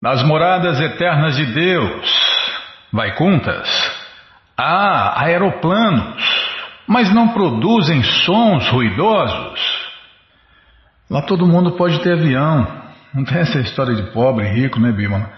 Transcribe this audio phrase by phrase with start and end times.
[0.00, 2.08] Nas moradas eternas de Deus,
[2.92, 3.68] Vaikuntas,
[4.56, 6.22] há aeroplanos,
[6.86, 9.60] mas não produzem sons ruidosos.
[11.10, 12.64] Lá todo mundo pode ter avião.
[13.12, 15.30] Não tem essa história de pobre e rico, né, Bima?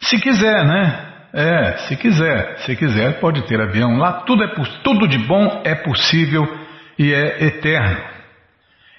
[0.00, 1.06] Se quiser, né?
[1.32, 3.96] É, se quiser, se quiser pode ter avião.
[3.96, 4.48] Lá tudo, é,
[4.82, 6.44] tudo de bom é possível
[6.98, 8.02] e é eterno.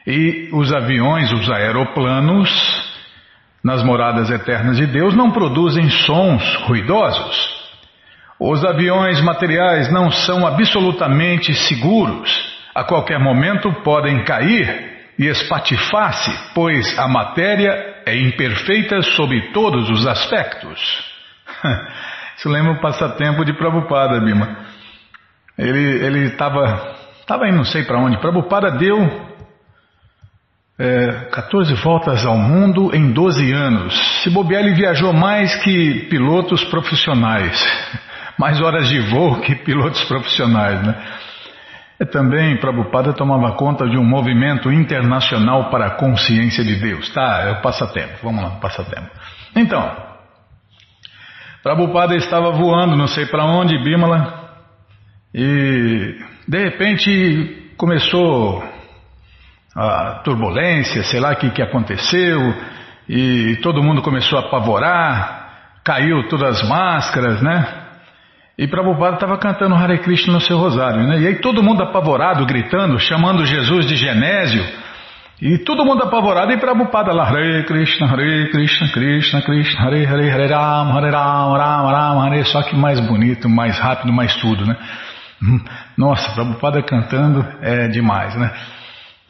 [0.07, 2.90] E os aviões, os aeroplanos,
[3.63, 7.61] nas moradas eternas de Deus, não produzem sons ruidosos.
[8.39, 12.29] Os aviões materiais não são absolutamente seguros.
[12.73, 20.07] A qualquer momento podem cair e espatifar-se, pois a matéria é imperfeita sob todos os
[20.07, 20.79] aspectos.
[22.37, 24.57] Isso lembra o passatempo de Prabhupada, Bima.
[25.55, 26.95] Ele estava
[27.27, 28.17] tava indo não sei para onde.
[28.17, 29.30] Prabhupada deu
[30.81, 33.93] é, 14 voltas ao mundo em 12 anos.
[34.23, 37.63] Se bobear, ele viajou mais que pilotos profissionais.
[38.39, 40.95] Mais horas de voo que pilotos profissionais, né?
[41.99, 47.13] E também Prabhupada tomava conta de um movimento internacional para a consciência de Deus.
[47.13, 48.13] Tá, é o passatempo.
[48.23, 49.11] Vamos lá, passatempo.
[49.55, 49.95] Então,
[51.61, 54.55] Prabhupada estava voando, não sei para onde, Bimala,
[55.35, 56.15] e
[56.47, 58.63] de repente começou
[59.75, 62.53] a turbulência, sei lá o que, que aconteceu,
[63.07, 65.49] e todo mundo começou a apavorar,
[65.83, 67.81] caiu todas as máscaras, né?
[68.57, 71.19] E Prabhupada estava cantando Hare Krishna no seu rosário, né?
[71.19, 74.63] E aí todo mundo apavorado, gritando, chamando Jesus de Genésio.
[75.41, 80.29] E todo mundo apavorado e Prabhupada lá, Hare Krishna, Hare Krishna, Krishna, Krishna, Hare Hare,
[80.29, 84.65] Hare Ram, Hare Ram, Ram, Ram, Hare, só que mais bonito, mais rápido, mais tudo,
[84.65, 84.75] né?
[85.97, 88.51] Nossa, Prabhupada cantando é demais, né?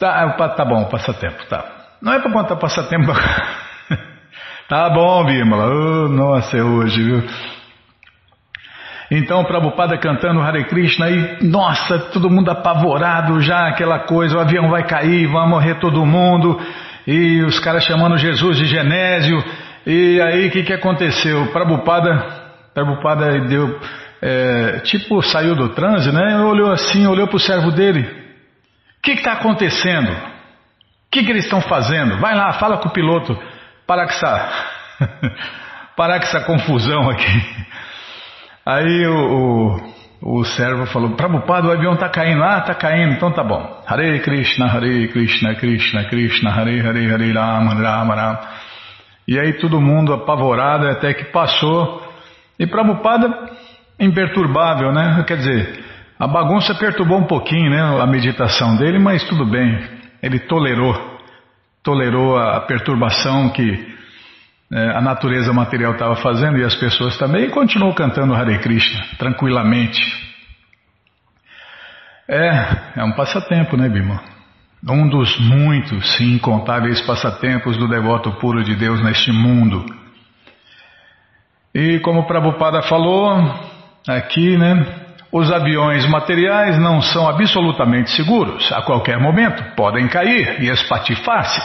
[0.01, 1.63] Tá, tá bom, passatempo, tá.
[2.01, 3.13] Não é para contar passatempo.
[4.67, 5.67] tá bom, Bimala.
[5.67, 7.23] Oh, nossa, é hoje, viu?
[9.11, 14.71] Então, Prabhupada cantando Hare Krishna e, nossa, todo mundo apavorado já, aquela coisa, o avião
[14.71, 16.59] vai cair, vai morrer todo mundo,
[17.05, 19.43] e os caras chamando Jesus de Genésio,
[19.85, 21.51] e aí o que, que aconteceu?
[21.51, 22.25] Prabhupada,
[22.73, 23.79] Prabhupada deu,
[24.19, 26.39] é, tipo, saiu do transe, né?
[26.39, 28.20] Olhou assim, olhou para o servo dele,
[29.01, 30.11] o que está acontecendo?
[30.11, 32.19] O que, que eles estão fazendo?
[32.19, 33.35] Vai lá, fala com o piloto,
[33.87, 34.49] para que essa,
[35.97, 37.65] para que essa confusão aqui.
[38.63, 39.79] Aí o,
[40.21, 42.43] o, o servo falou, Prabhupada, o avião está caindo.
[42.43, 43.83] Ah, está caindo, então tá bom.
[43.87, 48.39] Hare Krishna, Hare Krishna, Krishna, Krishna, Hare Hare, Hare Rama, Rama, Rama.
[49.27, 52.07] E aí todo mundo apavorado até que passou.
[52.59, 53.49] E Prabhupada,
[53.99, 55.23] imperturbável, né?
[55.25, 55.90] Quer dizer,
[56.21, 57.81] a bagunça perturbou um pouquinho, né?
[57.99, 59.75] A meditação dele, mas tudo bem.
[60.21, 60.93] Ele tolerou.
[61.81, 63.91] Tolerou a perturbação que
[64.71, 69.03] é, a natureza material estava fazendo e as pessoas também, e continuou cantando Hare Krishna,
[69.17, 69.99] tranquilamente.
[72.29, 74.21] É, é um passatempo, né, Bima?
[74.87, 79.83] Um dos muitos e incontáveis passatempos do devoto puro de Deus neste mundo.
[81.73, 83.33] E como Prabhupada falou
[84.07, 85.01] aqui, né,
[85.31, 88.71] os aviões materiais não são absolutamente seguros.
[88.71, 91.61] A qualquer momento podem cair e espatifar-se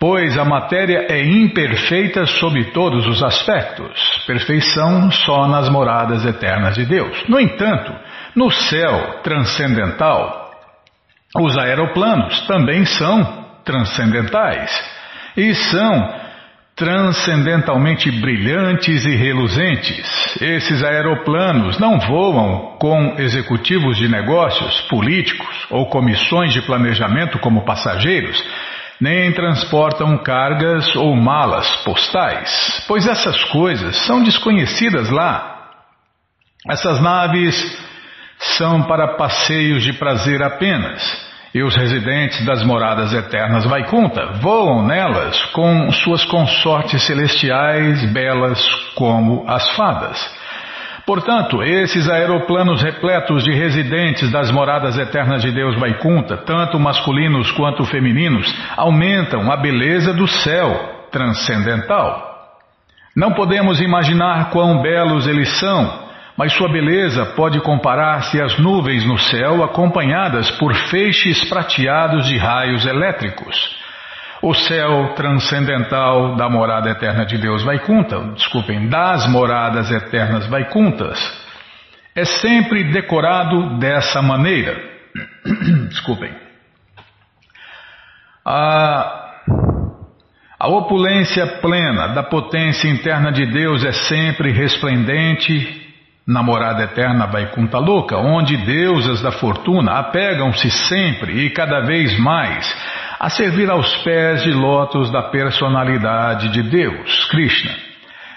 [0.00, 6.84] pois a matéria é imperfeita sob todos os aspectos, perfeição só nas moradas eternas de
[6.84, 7.24] Deus.
[7.28, 7.92] No entanto,
[8.34, 10.52] no céu transcendental,
[11.36, 14.70] os aeroplanos também são transcendentais
[15.36, 16.27] e são
[16.78, 20.40] transcendentalmente brilhantes e reluzentes.
[20.40, 28.42] Esses aeroplanos não voam com executivos de negócios, políticos ou comissões de planejamento como passageiros
[29.00, 35.70] nem transportam cargas ou malas postais, pois essas coisas são desconhecidas lá.
[36.68, 37.88] Essas naves
[38.56, 45.42] são para passeios de prazer apenas, e os residentes das moradas eternas Vaikunta voam nelas
[45.46, 48.62] com suas consortes celestiais belas
[48.94, 50.38] como as fadas.
[51.06, 57.82] Portanto, esses aeroplanos repletos de residentes das moradas eternas de Deus Vaikunta, tanto masculinos quanto
[57.86, 62.28] femininos, aumentam a beleza do céu transcendental.
[63.16, 66.07] Não podemos imaginar quão belos eles são,
[66.38, 72.86] mas sua beleza pode comparar-se às nuvens no céu acompanhadas por feixes prateados de raios
[72.86, 73.76] elétricos.
[74.40, 81.18] O céu transcendental da morada eterna de Deus Vaikunta, desculpem, das moradas eternas Vaikuntas,
[82.14, 84.80] é sempre decorado dessa maneira.
[85.90, 86.32] desculpem.
[88.46, 89.24] A,
[90.60, 95.87] A opulência plena da potência interna de Deus é sempre resplendente
[96.28, 102.66] na morada eterna Vaikunta Louca, onde deusas da fortuna apegam-se sempre e cada vez mais
[103.18, 107.74] a servir aos pés de lótus da personalidade de Deus, Krishna.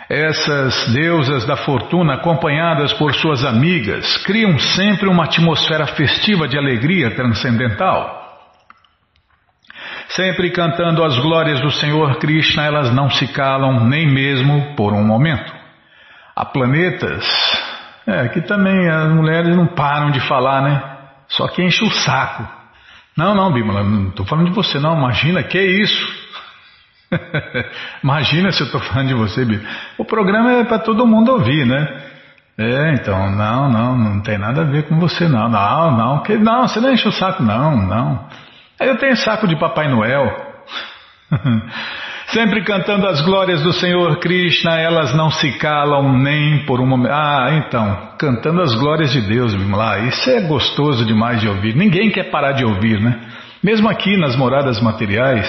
[0.09, 7.11] Essas deusas da fortuna, acompanhadas por suas amigas, criam sempre uma atmosfera festiva de alegria
[7.11, 8.19] transcendental.
[10.09, 15.05] Sempre cantando as glórias do Senhor Krishna, elas não se calam nem mesmo por um
[15.05, 15.53] momento.
[16.35, 17.25] Há planetas,
[18.05, 20.81] é, que também as mulheres não param de falar, né?
[21.27, 22.47] Só que enche o saco.
[23.15, 24.97] Não, não, Bímola, não estou falando de você, não.
[24.97, 26.21] Imagina, que isso?
[28.03, 29.69] Imagina se eu estou falando de você, Bímola.
[29.97, 32.11] O programa é para todo mundo ouvir, né?
[32.57, 35.49] É, então, não, não, não tem nada a ver com você, não.
[35.49, 38.27] Não, não, que, não, você não enche o saco, não, não.
[38.79, 40.53] Eu tenho saco de Papai Noel.
[42.33, 47.11] Sempre cantando as glórias do Senhor Krishna, elas não se calam nem por um momento.
[47.11, 51.75] Ah, então, cantando as glórias de Deus, lá, isso é gostoso demais de ouvir.
[51.75, 53.19] Ninguém quer parar de ouvir, né?
[53.61, 55.45] Mesmo aqui nas moradas materiais,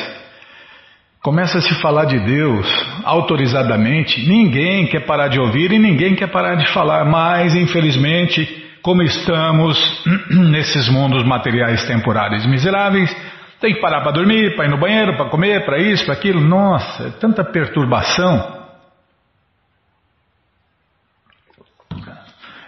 [1.23, 2.67] começa a se falar de Deus
[3.05, 9.03] autorizadamente, ninguém quer parar de ouvir e ninguém quer parar de falar, mas infelizmente como
[9.03, 10.05] estamos
[10.51, 13.15] nesses mundos materiais temporários miseráveis,
[13.63, 16.41] tem que parar para dormir, para ir no banheiro, para comer, para isso, para aquilo.
[16.41, 18.61] Nossa, é tanta perturbação.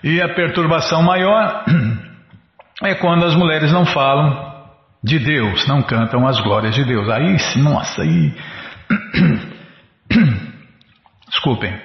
[0.05, 1.65] E a perturbação maior
[2.85, 4.55] é quando as mulheres não falam
[5.03, 7.11] de Deus, não cantam as glórias de Deus.
[7.11, 8.33] Aí, nossa, aí.
[11.29, 11.77] Desculpem.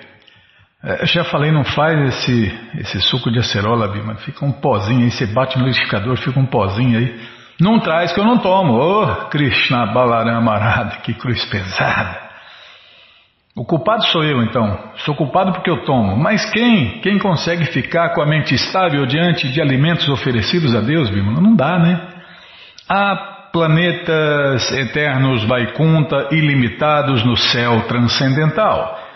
[0.84, 4.16] É, já falei, não faz esse, esse suco de acerola, Bima.
[4.18, 7.39] Fica um pozinho aí, você bate no liquidificador, fica um pozinho aí.
[7.60, 8.74] Não traz que eu não tomo.
[8.74, 12.30] Ô, oh, Krishna Balarama Arada, que cruz pesada.
[13.56, 14.80] O culpado sou eu, então.
[14.98, 16.16] Sou culpado porque eu tomo.
[16.16, 17.02] Mas quem?
[17.02, 21.42] Quem consegue ficar com a mente estável diante de alimentos oferecidos a Deus, Bima?
[21.42, 22.00] Não dá, né?
[22.88, 23.16] Há
[23.52, 29.09] planetas eternos Vaikunta ilimitados no céu transcendental.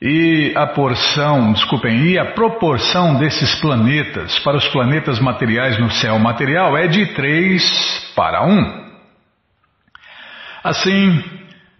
[0.00, 6.18] E a porção, desculpem, e a proporção desses planetas para os planetas materiais no céu
[6.20, 8.88] material é de 3 para 1.
[10.62, 11.24] Assim,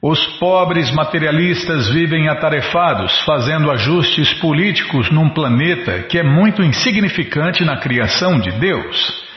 [0.02, 7.76] os pobres materialistas vivem atarefados, fazendo ajustes políticos num planeta que é muito insignificante na
[7.76, 9.27] criação de Deus.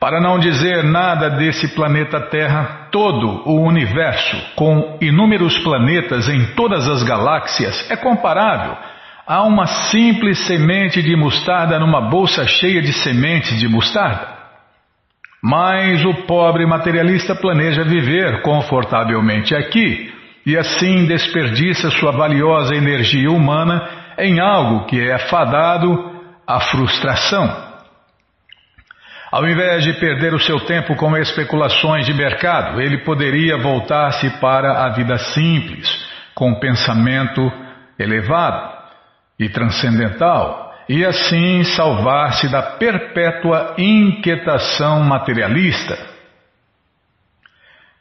[0.00, 6.88] Para não dizer nada desse planeta Terra, todo o universo, com inúmeros planetas em todas
[6.88, 8.76] as galáxias, é comparável
[9.26, 14.38] a uma simples semente de mostarda numa bolsa cheia de sementes de mostarda.
[15.42, 20.14] Mas o pobre materialista planeja viver confortavelmente aqui
[20.46, 23.86] e assim desperdiça sua valiosa energia humana
[24.16, 27.67] em algo que é fadado à frustração.
[29.30, 34.86] Ao invés de perder o seu tempo com especulações de mercado, ele poderia voltar-se para
[34.86, 35.86] a vida simples,
[36.34, 37.52] com pensamento
[37.98, 38.78] elevado
[39.38, 45.98] e transcendental, e assim salvar-se da perpétua inquietação materialista.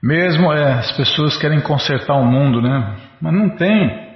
[0.02, 2.96] Mesmo é, as pessoas querem consertar o mundo, né?
[3.20, 4.16] Mas não tem,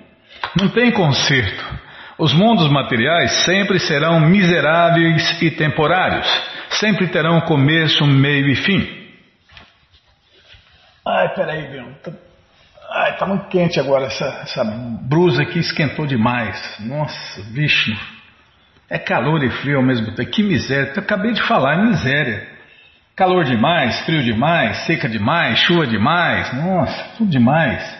[0.55, 1.81] não tem conserto.
[2.17, 9.01] Os mundos materiais sempre serão miseráveis e temporários sempre terão começo, meio e fim.
[11.05, 11.93] Ai, peraí, Bion.
[12.03, 12.11] Tá,
[12.91, 14.05] ai, tá muito quente agora.
[14.05, 16.77] Essa, essa brusa aqui esquentou demais.
[16.79, 17.91] Nossa, bicho.
[18.89, 20.29] É calor e frio ao mesmo tempo.
[20.29, 20.93] Que miséria.
[20.95, 22.47] Eu acabei de falar, é miséria.
[23.15, 26.53] Calor demais, frio demais, seca demais, chuva demais.
[26.53, 27.97] Nossa, tudo demais.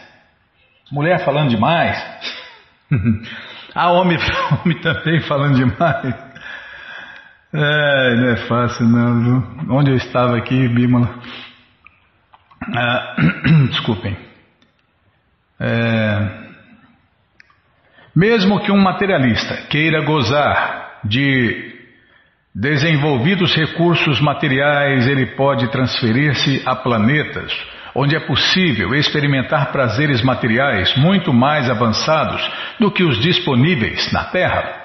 [0.92, 1.98] Mulher falando demais.
[3.76, 4.18] ah, homem,
[4.64, 6.31] homem também falando demais.
[7.54, 9.76] É, não é fácil não, viu?
[9.76, 11.10] Onde eu estava aqui, Bímola?
[12.76, 13.16] Ah,
[13.70, 14.18] desculpem.
[15.60, 16.42] É,
[18.16, 21.72] mesmo que um materialista queira gozar de
[22.54, 27.54] desenvolvidos recursos materiais, ele pode transferir-se a planetas
[27.94, 32.42] onde é possível experimentar prazeres materiais muito mais avançados
[32.80, 34.81] do que os disponíveis na Terra.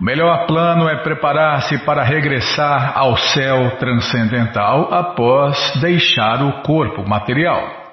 [0.00, 7.84] O melhor plano é preparar-se para regressar ao céu transcendental após deixar o corpo material.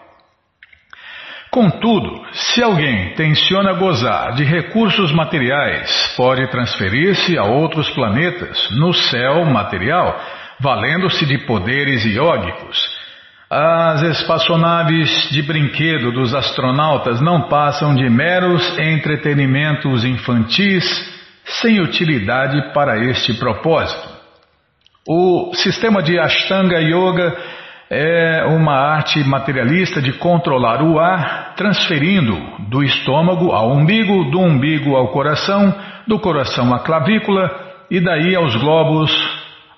[1.52, 9.46] Contudo, se alguém tenciona gozar de recursos materiais, pode transferir-se a outros planetas no céu
[9.46, 10.20] material,
[10.60, 12.80] valendo-se de poderes iógicos.
[13.50, 21.11] As espaçonaves de brinquedo dos astronautas não passam de meros entretenimentos infantis
[21.46, 24.10] sem utilidade para este propósito.
[25.08, 27.36] O sistema de Ashtanga Yoga
[27.90, 32.38] é uma arte materialista de controlar o ar, transferindo
[32.70, 35.76] do estômago ao umbigo, do umbigo ao coração,
[36.08, 37.50] do coração à clavícula
[37.90, 39.12] e daí aos globos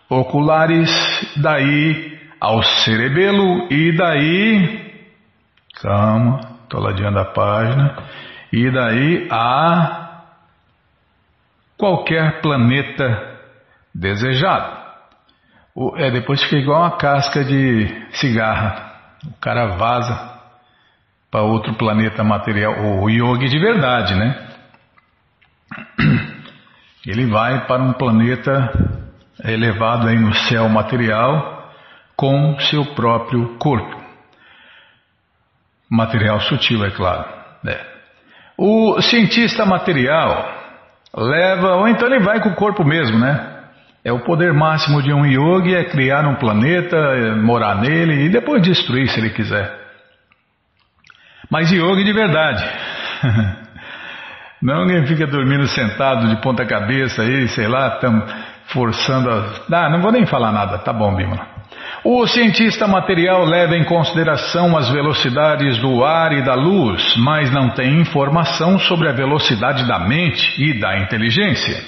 [0.10, 0.91] oculares,
[1.38, 4.93] daí ao cerebelo e daí.
[5.82, 7.96] Calma, estou ladeando a página.
[8.51, 10.03] E daí a
[11.84, 13.42] qualquer planeta
[13.94, 14.84] desejado.
[15.75, 18.94] O, é, depois fica igual uma casca de cigarra.
[19.28, 20.40] O cara vaza
[21.30, 22.74] para outro planeta material.
[23.02, 24.48] O yogi de verdade, né?
[27.06, 28.72] Ele vai para um planeta
[29.44, 31.70] elevado aí no céu material
[32.16, 34.02] com seu próprio corpo.
[35.92, 37.25] Material sutil, é claro.
[37.68, 37.86] É.
[38.58, 40.53] O cientista material
[41.15, 43.51] leva, ou então ele vai com o corpo mesmo, né?
[44.03, 48.29] É o poder máximo de um yogi é criar um planeta, é morar nele e
[48.29, 49.72] depois destruir se ele quiser.
[51.50, 52.63] Mas yogi de verdade.
[54.62, 58.00] Não alguém fica dormindo sentado de ponta cabeça aí, sei lá,
[58.67, 59.46] forçando a.
[59.70, 61.53] Ah, não vou nem falar nada, tá bom, Bímola.
[62.06, 67.70] O cientista material leva em consideração as velocidades do ar e da luz, mas não
[67.70, 71.82] tem informação sobre a velocidade da mente e da inteligência.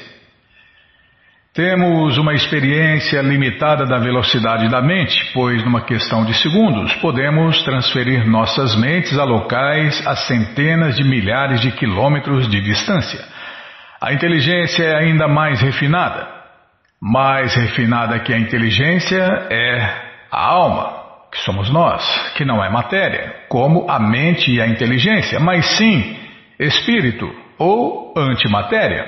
[1.53, 8.25] Temos uma experiência limitada da velocidade da mente, pois numa questão de segundos podemos transferir
[8.25, 13.19] nossas mentes a locais a centenas de milhares de quilômetros de distância.
[14.01, 16.25] A inteligência é ainda mais refinada.
[17.01, 20.04] Mais refinada que a inteligência é
[20.35, 20.93] a alma,
[21.31, 22.03] que somos nós,
[22.35, 26.17] que não é matéria, como a mente e a inteligência, mas sim
[26.59, 29.05] espírito ou antimatéria.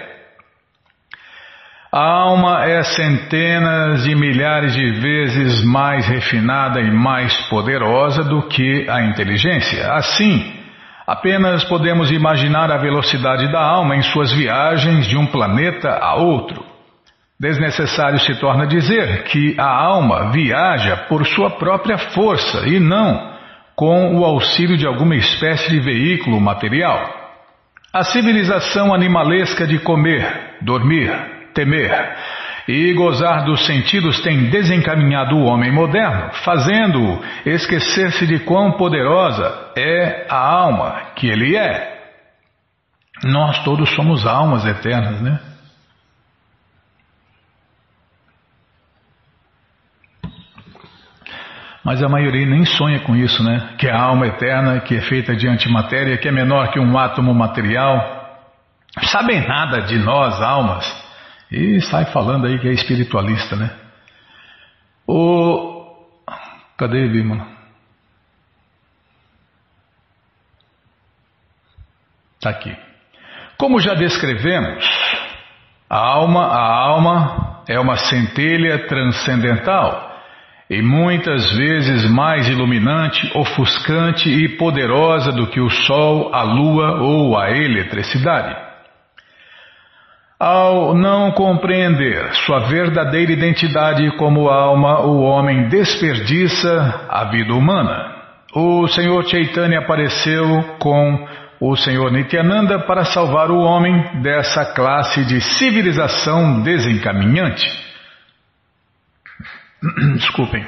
[1.92, 8.90] A alma é centenas de milhares de vezes mais refinada e mais poderosa do que
[8.90, 9.92] a inteligência.
[9.94, 10.54] Assim,
[11.06, 16.77] apenas podemos imaginar a velocidade da alma em suas viagens de um planeta a outro.
[17.40, 23.38] Desnecessário se torna dizer que a alma viaja por sua própria força e não
[23.76, 27.14] com o auxílio de alguma espécie de veículo material.
[27.94, 31.12] A civilização animalesca de comer, dormir,
[31.54, 32.16] temer
[32.68, 40.26] e gozar dos sentidos tem desencaminhado o homem moderno, fazendo-o esquecer-se de quão poderosa é
[40.28, 41.98] a alma que ele é.
[43.24, 45.40] Nós todos somos almas eternas, né?
[51.88, 53.76] Mas a maioria nem sonha com isso, né?
[53.78, 57.34] Que a alma eterna, que é feita de antimatéria, que é menor que um átomo
[57.34, 58.44] material.
[59.04, 60.86] Sabem nada de nós, almas.
[61.50, 63.72] E sai falando aí que é espiritualista, né?
[65.08, 65.96] O.
[66.78, 67.48] Cadê, Bímola?
[72.36, 72.76] Está aqui.
[73.58, 74.86] Como já descrevemos,
[75.90, 80.07] a alma, a alma é uma centelha transcendental
[80.70, 87.38] e muitas vezes mais iluminante, ofuscante e poderosa do que o sol, a lua ou
[87.38, 88.56] a eletricidade.
[90.40, 98.16] Ao não compreender sua verdadeira identidade como alma, o homem desperdiça a vida humana.
[98.54, 101.28] O Senhor Chaitanya apareceu com
[101.60, 107.87] o Senhor Nityananda para salvar o homem dessa classe de civilização desencaminhante.
[110.16, 110.66] Desculpem.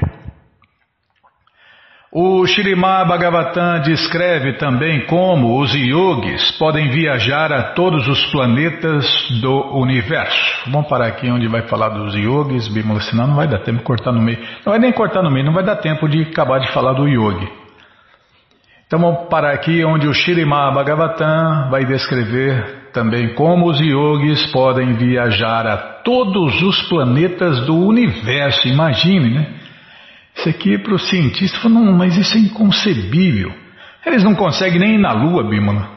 [2.12, 9.06] O Shrimad Bhagavatam descreve também como os yogis podem viajar a todos os planetas
[9.42, 10.72] do universo.
[10.72, 13.84] Vamos parar aqui onde vai falar dos yogis, Bimala, senão não vai dar tempo de
[13.84, 14.40] cortar no meio.
[14.66, 17.08] Não vai nem cortar no meio, não vai dar tempo de acabar de falar do
[17.08, 17.48] yogi.
[18.88, 24.94] Então vamos parar aqui onde o Shrimad Bhagavatam vai descrever também como os yogis podem
[24.94, 28.68] viajar a todos os planetas do universo.
[28.68, 29.48] Imagine, né?
[30.36, 33.52] Isso aqui para o cientista, não, mas isso é inconcebível.
[34.06, 35.90] Eles não conseguem nem ir na Lua, Bímola.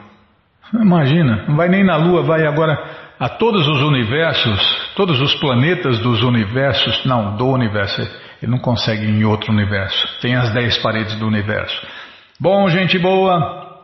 [0.73, 2.77] Imagina, não vai nem na Lua, vai agora
[3.19, 8.01] a todos os universos, todos os planetas dos universos, não, do universo,
[8.41, 10.19] ele não consegue ir em outro universo.
[10.19, 11.79] Tem as dez paredes do universo.
[12.39, 13.81] Bom, gente boa,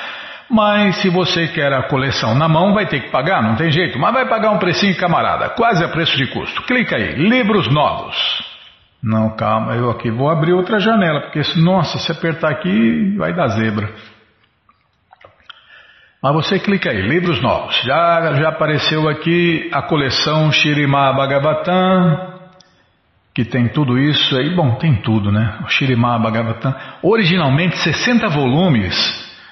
[0.50, 3.98] Mas se você quer a coleção na mão, vai ter que pagar, não tem jeito.
[3.98, 6.62] Mas vai pagar um precinho, camarada, quase a preço de custo.
[6.62, 8.53] Clica aí, livros novos.
[9.04, 13.48] Não, calma, eu aqui vou abrir outra janela, porque, nossa, se apertar aqui, vai dar
[13.48, 13.92] zebra.
[16.22, 17.76] Mas você clica aí, livros novos.
[17.82, 22.32] Já, já apareceu aqui a coleção Shirimá Bhagavatam,
[23.34, 24.56] que tem tudo isso aí.
[24.56, 25.58] Bom, tem tudo, né?
[25.66, 26.74] O Shirimá Bhagavatam.
[27.02, 28.96] Originalmente 60 volumes,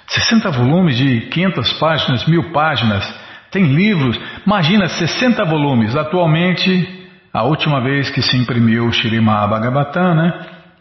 [0.07, 3.07] 60 volumes de 500 páginas, mil páginas.
[3.51, 5.95] Tem livros, imagina 60 volumes.
[5.95, 7.02] Atualmente,
[7.33, 10.33] a última vez que se imprimiu o Shirimá Bhagavatam, né?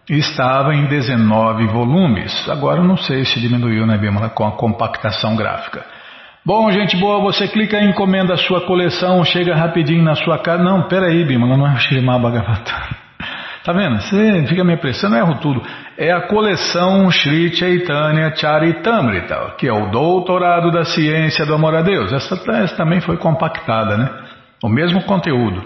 [0.09, 2.49] estava em 19 volumes.
[2.49, 5.85] Agora não sei se diminuiu, né, Bímola, com a compactação gráfica.
[6.43, 10.63] Bom, gente boa, você clica em encomenda a sua coleção, chega rapidinho na sua casa.
[10.63, 12.75] Não, peraí, Bímola, não é o Shirimá Bhagavatam.
[13.63, 14.01] Tá vendo?
[14.01, 15.61] Você fica me apressando, erro tudo.
[15.95, 21.83] É a coleção Sri Chaitanya Charitamrita, que é o doutorado da ciência do amor a
[21.83, 22.11] Deus.
[22.11, 24.09] Essa, essa também foi compactada, né?
[24.63, 25.63] O mesmo conteúdo.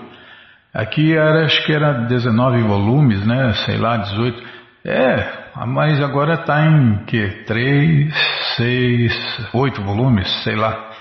[0.75, 3.53] Aqui era, acho que era 19 volumes, né?
[3.65, 4.43] Sei lá, 18.
[4.83, 7.45] É, mas agora está em que?
[7.45, 8.13] 3,
[8.57, 10.91] 6, 8 volumes, sei lá.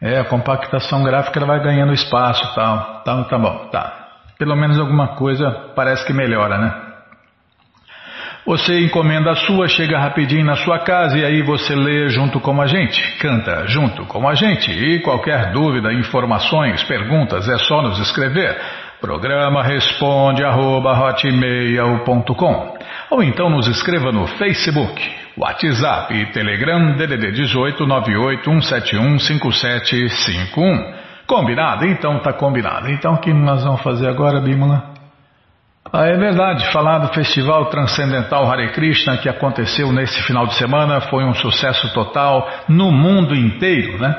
[0.00, 3.02] É, a compactação gráfica vai ganhando espaço tal.
[3.02, 4.08] Tá, tá bom, tá.
[4.38, 6.81] Pelo menos alguma coisa parece que melhora, né?
[8.44, 12.60] Você encomenda a sua, chega rapidinho na sua casa e aí você lê junto com
[12.60, 14.68] a gente, canta junto com a gente.
[14.68, 18.58] E qualquer dúvida, informações, perguntas, é só nos escrever.
[19.00, 21.16] Programa responde arroba,
[23.10, 30.94] ou então nos escreva no Facebook, WhatsApp e Telegram DDD 18 98 171 5751.
[31.28, 31.86] Combinado?
[31.86, 32.90] Então tá combinado.
[32.90, 34.91] Então o que nós vamos fazer agora, Bímola?
[35.90, 41.00] Ah, é verdade, falar do Festival Transcendental Hare Krishna que aconteceu nesse final de semana
[41.02, 44.14] foi um sucesso total no mundo inteiro, né?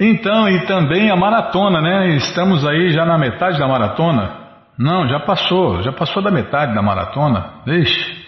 [0.00, 2.08] Então, e também a maratona, né?
[2.16, 4.41] Estamos aí já na metade da maratona.
[4.78, 7.62] Não, já passou, já passou da metade da maratona.
[7.66, 8.22] Vixe.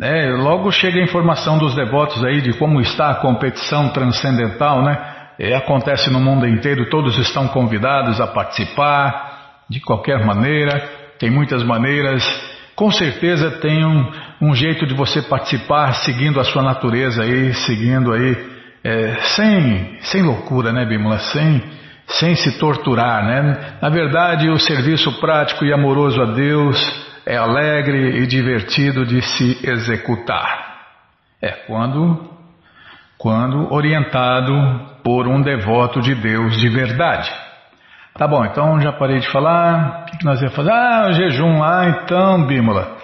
[0.00, 5.16] É, logo chega a informação dos devotos aí de como está a competição transcendental, né?
[5.40, 10.80] É, acontece no mundo inteiro, todos estão convidados a participar de qualquer maneira,
[11.18, 12.24] tem muitas maneiras.
[12.76, 14.10] Com certeza tem um,
[14.40, 18.36] um jeito de você participar seguindo a sua natureza aí, seguindo aí,
[18.84, 21.18] é, sem, sem loucura, né, Bimala?
[21.18, 21.60] Sem,
[22.08, 23.78] sem se torturar, né?
[23.80, 26.78] Na verdade, o serviço prático e amoroso a Deus
[27.26, 30.68] é alegre e divertido de se executar.
[31.40, 32.36] É quando
[33.18, 34.52] quando orientado
[35.02, 37.30] por um devoto de Deus de verdade.
[38.16, 40.06] Tá bom, então já parei de falar.
[40.12, 40.70] O que nós ia fazer?
[40.70, 41.62] Ah, o jejum.
[41.62, 42.96] Ah, então, Bímola.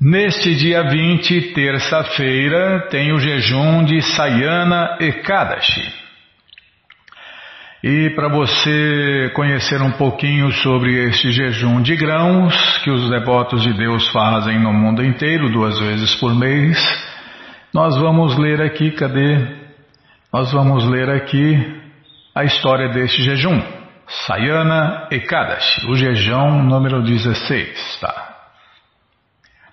[0.00, 6.05] Neste dia 20, terça-feira, tem o jejum de Sayana Ekadashi.
[7.84, 13.72] E para você conhecer um pouquinho sobre este jejum de grãos que os devotos de
[13.74, 16.78] Deus fazem no mundo inteiro, duas vezes por mês,
[17.74, 19.38] nós vamos ler aqui, cadê?
[20.32, 21.82] Nós vamos ler aqui
[22.34, 23.60] a história deste jejum.
[24.26, 28.36] Sayana Ekadashi, o jejum número 16, tá?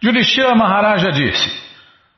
[0.03, 1.63] Yudhishthira Maharaja disse,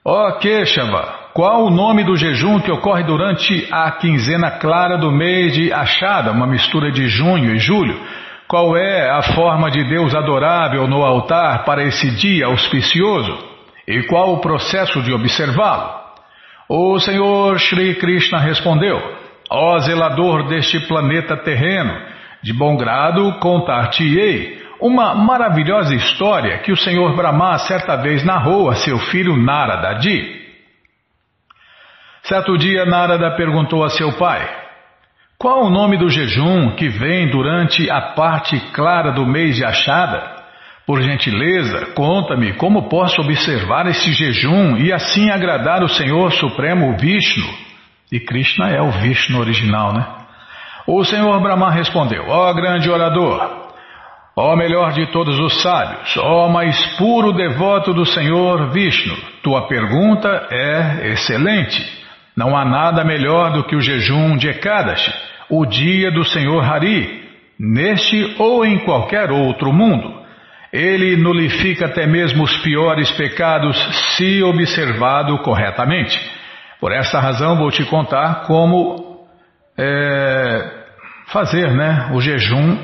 [0.03, 5.11] Ó oh, Keshava, qual o nome do jejum que ocorre durante a quinzena clara do
[5.11, 7.99] mês de Achada, uma mistura de junho e julho?
[8.47, 13.37] Qual é a forma de Deus adorável no altar para esse dia auspicioso?
[13.85, 15.89] E qual o processo de observá-lo?
[16.69, 18.97] O Senhor Shri Krishna respondeu:
[19.51, 21.99] Ó zelador deste planeta terreno,
[22.41, 28.75] de bom grado contar-te-ei uma maravilhosa história que o Senhor Brahma certa vez narrou a
[28.75, 29.95] seu filho Narada.
[29.95, 30.34] De
[32.27, 34.49] Certo dia, Narada perguntou a seu pai:
[35.37, 40.33] Qual o nome do jejum que vem durante a parte clara do mês de Achada?
[40.87, 47.47] Por gentileza, conta-me como posso observar esse jejum e assim agradar o Senhor Supremo Vishnu.
[48.11, 50.07] E Krishna é o Vishnu original, né?
[50.87, 53.69] O Senhor Brahma respondeu: Ó oh, grande orador,
[54.35, 59.15] ó oh, melhor de todos os sábios, ó oh, mais puro devoto do Senhor Vishnu,
[59.43, 62.03] tua pergunta é excelente.
[62.35, 65.13] Não há nada melhor do que o jejum de Ekadashi,
[65.49, 67.23] o dia do Senhor Hari,
[67.59, 70.13] neste ou em qualquer outro mundo.
[70.73, 73.77] Ele nulifica até mesmo os piores pecados
[74.17, 76.19] se observado corretamente.
[76.81, 79.25] Por essa razão vou te contar como
[79.77, 80.71] é,
[81.27, 82.77] fazer né, o jejum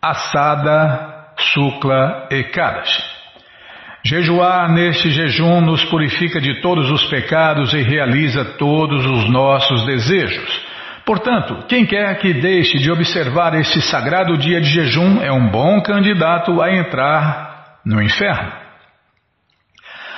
[0.00, 3.17] assada sukla ekadashi.
[4.04, 10.66] Jejuar neste jejum nos purifica de todos os pecados e realiza todos os nossos desejos.
[11.04, 15.80] Portanto, quem quer que deixe de observar este sagrado dia de jejum é um bom
[15.82, 18.52] candidato a entrar no inferno.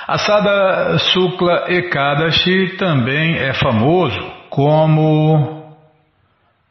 [0.07, 5.77] Asada Sukla Ekadashi também é famoso como.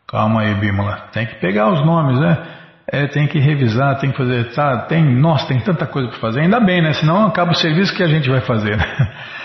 [0.06, 1.08] Calma aí, Bímola.
[1.12, 2.59] Tem que pegar os nomes, né?
[2.92, 4.52] É, tem que revisar, tem que fazer.
[4.52, 6.40] Tá, tem, nossa, tem tanta coisa para fazer.
[6.40, 6.92] Ainda bem, né?
[6.92, 8.76] Senão acaba o serviço que a gente vai fazer.
[8.76, 8.84] Né?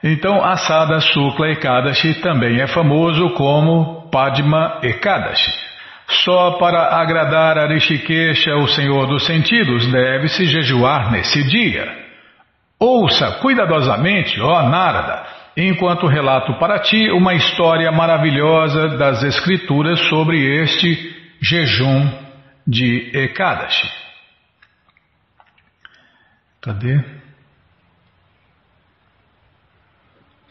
[0.00, 5.50] Então, Asada Sukla Ekadashi também é famoso como Padma Ekadashi.
[6.08, 11.92] Só para agradar a Rishikesha, o Senhor dos Sentidos, deve-se jejuar nesse dia.
[12.78, 15.24] Ouça cuidadosamente, ó Narada,
[15.56, 20.96] enquanto relato para ti uma história maravilhosa das Escrituras sobre este
[21.42, 22.27] jejum
[22.68, 23.90] de Ekadashi.
[26.60, 27.02] Cadê?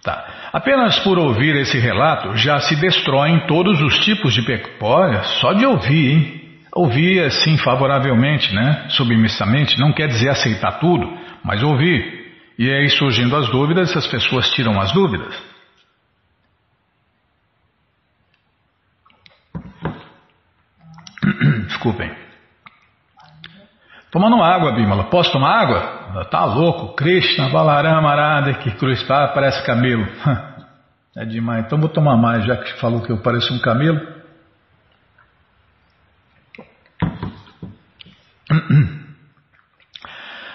[0.02, 0.50] Tá.
[0.52, 5.24] Apenas por ouvir esse relato já se destroem todos os tipos de pecado.
[5.40, 6.44] só de ouvir, hein?
[6.74, 8.88] Ouvir assim favoravelmente, né?
[8.90, 11.08] Submissamente, não quer dizer aceitar tudo,
[11.44, 12.18] mas ouvir.
[12.58, 15.57] E aí surgindo as dúvidas, as pessoas tiram as dúvidas.
[21.68, 22.12] Desculpem.
[24.12, 25.06] Tomando água, Bimala.
[25.06, 26.26] Posso tomar água?
[26.26, 26.96] Tá louco.
[26.96, 30.08] Krishna, Balarama, Arada, que cruz tá, parece camelo.
[31.20, 31.66] É demais.
[31.66, 34.00] Então vou tomar mais, já que falou que eu pareço um camelo.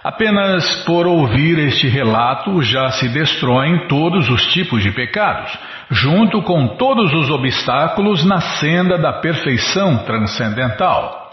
[0.02, 5.56] Apenas por ouvir este relato já se destroem todos os tipos de pecados,
[5.90, 11.32] junto com todos os obstáculos na senda da perfeição transcendental.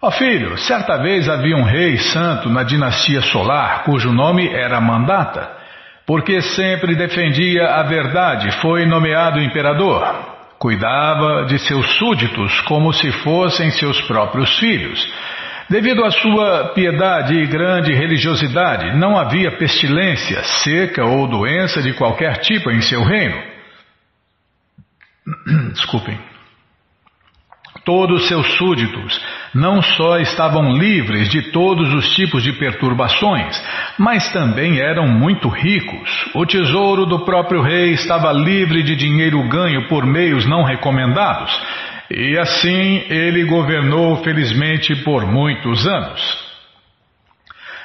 [0.00, 4.80] Ó oh filho, certa vez havia um rei santo na dinastia solar cujo nome era
[4.80, 5.60] Mandata.
[6.06, 10.02] Porque sempre defendia a verdade, foi nomeado imperador.
[10.58, 15.06] Cuidava de seus súditos como se fossem seus próprios filhos.
[15.72, 22.40] Devido à sua piedade e grande religiosidade, não havia pestilência, seca ou doença de qualquer
[22.40, 23.42] tipo em seu reino.
[25.72, 26.20] Desculpem.
[27.86, 29.18] Todos seus súditos
[29.54, 33.58] não só estavam livres de todos os tipos de perturbações,
[33.98, 36.30] mas também eram muito ricos.
[36.34, 41.50] O tesouro do próprio rei estava livre de dinheiro ganho por meios não recomendados,
[42.14, 46.52] e assim ele governou felizmente por muitos anos.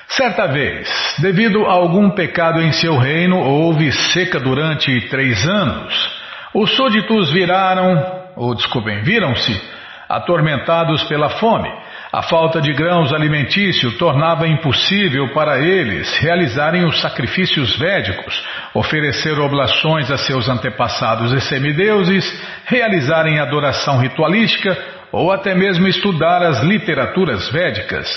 [0.10, 6.18] Certa vez, devido a algum pecado em seu reino, houve seca durante três anos.
[6.54, 9.62] Os súditos viraram, ou desculpem, viram-se
[10.08, 11.70] atormentados pela fome.
[12.12, 20.10] A falta de grãos alimentícios tornava impossível para eles realizarem os sacrifícios védicos, oferecer oblações
[20.10, 22.26] a seus antepassados e semideuses,
[22.66, 24.78] realizarem adoração ritualística
[25.12, 28.08] ou até mesmo estudar as literaturas védicas.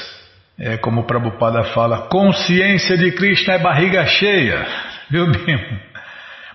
[0.59, 4.67] É como o Prabhupada fala, consciência de Krishna é barriga cheia,
[5.11, 5.81] viu bem?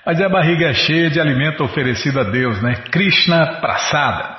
[0.06, 2.76] Mas é barriga cheia de alimento oferecido a Deus, né?
[2.92, 4.35] Krishna praçada.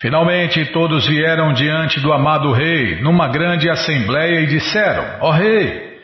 [0.00, 5.98] Finalmente todos vieram diante do amado rei, numa grande assembleia, e disseram: Ó oh, rei,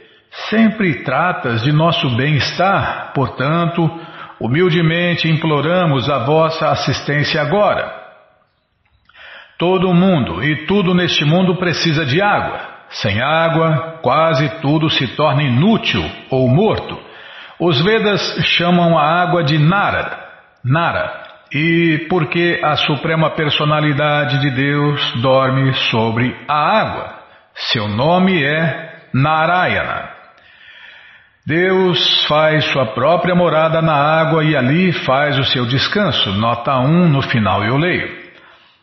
[0.49, 3.91] sempre tratas de nosso bem-estar, portanto,
[4.39, 7.99] humildemente imploramos a vossa assistência agora.
[9.59, 12.71] Todo mundo e tudo neste mundo precisa de água.
[12.89, 16.99] Sem água, quase tudo se torna inútil ou morto.
[17.59, 20.29] Os Vedas chamam a água de Nara.
[20.65, 27.15] Nara e porque a Suprema Personalidade de Deus dorme sobre a água.
[27.55, 30.11] Seu nome é Narayana.
[31.45, 36.31] Deus faz sua própria morada na água e ali faz o seu descanso.
[36.33, 38.21] Nota 1 no final eu leio.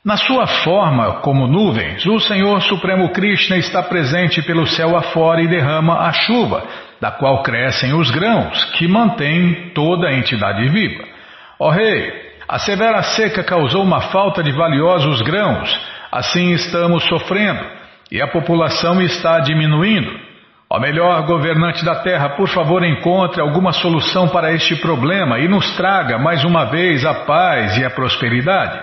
[0.03, 5.47] Na sua forma como nuvens, o Senhor Supremo Krishna está presente pelo céu afora e
[5.47, 6.63] derrama a chuva,
[6.99, 11.03] da qual crescem os grãos, que mantém toda a entidade viva.
[11.59, 15.69] Ó Rei, a severa seca causou uma falta de valiosos grãos,
[16.11, 17.63] assim estamos sofrendo,
[18.11, 20.27] e a população está diminuindo.
[20.69, 25.75] Ó melhor governante da terra, por favor encontre alguma solução para este problema e nos
[25.77, 28.79] traga mais uma vez a paz e a prosperidade.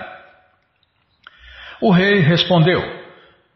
[1.81, 2.81] O rei respondeu: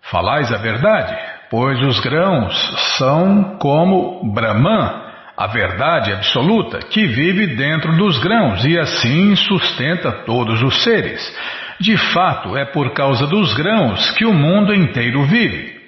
[0.02, 1.18] Falais a verdade,
[1.50, 4.99] pois os grãos são como Brahman,
[5.40, 11.34] a verdade absoluta, que vive dentro dos grãos e assim sustenta todos os seres.
[11.80, 15.80] De fato, é por causa dos grãos que o mundo inteiro vive.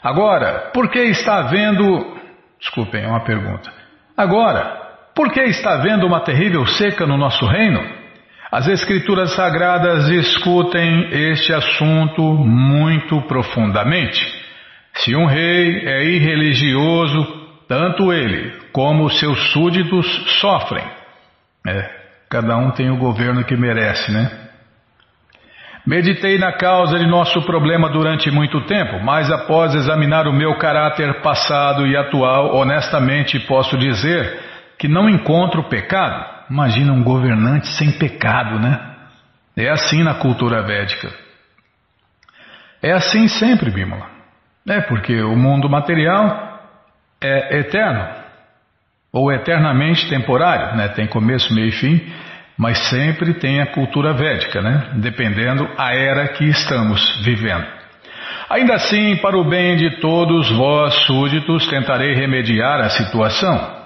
[0.00, 2.18] Agora, por que está havendo.
[2.60, 3.72] Desculpem, é uma pergunta.
[4.16, 4.78] Agora,
[5.12, 7.84] por que está havendo uma terrível seca no nosso reino?
[8.52, 14.24] As Escrituras Sagradas discutem este assunto muito profundamente.
[14.94, 17.39] Se um rei é irreligioso,
[17.70, 20.04] tanto ele como seus súditos
[20.40, 20.84] sofrem.
[21.64, 21.88] É,
[22.28, 24.28] cada um tem o governo que merece, né?
[25.86, 31.22] Meditei na causa de nosso problema durante muito tempo, mas após examinar o meu caráter
[31.22, 34.40] passado e atual, honestamente posso dizer
[34.76, 36.26] que não encontro pecado.
[36.50, 38.80] Imagina um governante sem pecado, né?
[39.56, 41.08] É assim na cultura védica.
[42.82, 44.08] É assim sempre, Bímola.
[44.68, 46.49] É porque o mundo material
[47.22, 48.06] é eterno,
[49.12, 50.88] ou eternamente temporário, né?
[50.88, 52.00] Tem começo, meio e fim,
[52.56, 54.90] mas sempre tem a cultura védica, né?
[54.96, 57.66] Dependendo a era que estamos vivendo.
[58.48, 63.78] Ainda assim, para o bem de todos vós súditos, tentarei remediar a situação.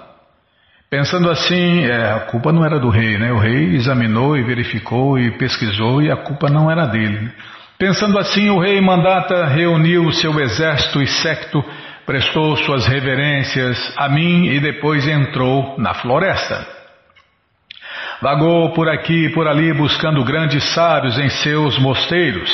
[0.89, 3.31] Pensando assim, é, a culpa não era do rei, né?
[3.31, 7.31] O rei examinou e verificou e pesquisou e a culpa não era dele.
[7.77, 11.63] Pensando assim, o rei Mandata reuniu seu exército e secto,
[12.05, 16.65] prestou suas reverências a mim e depois entrou na floresta.
[18.21, 22.49] Vagou por aqui e por ali buscando grandes sábios em seus mosteiros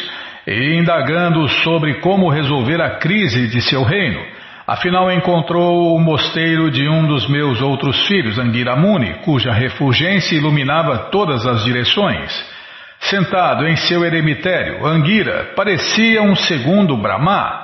[0.47, 4.21] e indagando sobre como resolver a crise de seu reino.
[4.65, 11.45] Afinal, encontrou o mosteiro de um dos meus outros filhos, Anguiramuni, cuja refulgência iluminava todas
[11.45, 12.31] as direções.
[12.99, 17.60] Sentado em seu eremitério, Anguira parecia um segundo Brahma.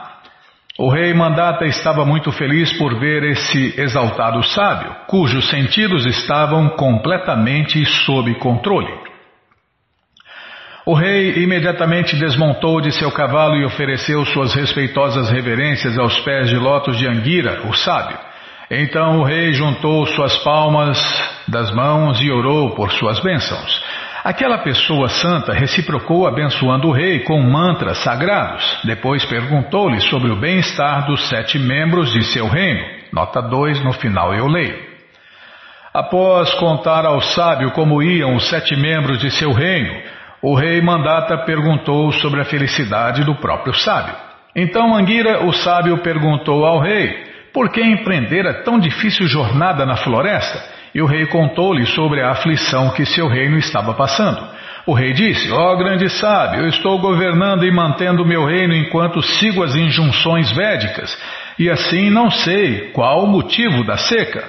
[0.80, 7.84] O rei Mandata estava muito feliz por ver esse exaltado sábio, cujos sentidos estavam completamente
[8.06, 8.94] sob controle.
[10.86, 16.58] O rei imediatamente desmontou de seu cavalo e ofereceu suas respeitosas reverências aos pés de
[16.58, 18.18] lótus de Anguira, o sábio.
[18.70, 21.00] Então o rei juntou suas palmas
[21.48, 23.84] das mãos e orou por suas bênçãos.
[24.28, 28.82] Aquela pessoa santa reciprocou abençoando o rei com mantras sagrados.
[28.84, 32.86] Depois perguntou-lhe sobre o bem-estar dos sete membros de seu reino.
[33.14, 34.78] Nota 2, no final eu leio.
[35.94, 39.98] Após contar ao sábio como iam os sete membros de seu reino,
[40.42, 44.14] o rei Mandata perguntou sobre a felicidade do próprio sábio.
[44.54, 50.77] Então Anguira, o sábio, perguntou ao rei por que empreendera tão difícil jornada na floresta,
[50.98, 54.44] e o rei contou-lhe sobre a aflição que seu reino estava passando.
[54.84, 59.22] O rei disse: Ó oh, grande sábio, eu estou governando e mantendo meu reino enquanto
[59.22, 61.16] sigo as injunções védicas,
[61.60, 64.44] e assim não sei qual o motivo da seca.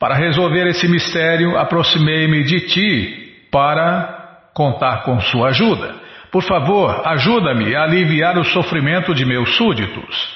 [0.00, 5.96] Para resolver esse mistério, aproximei-me de ti para contar com sua ajuda.
[6.32, 10.34] Por favor, ajuda-me a aliviar o sofrimento de meus súditos.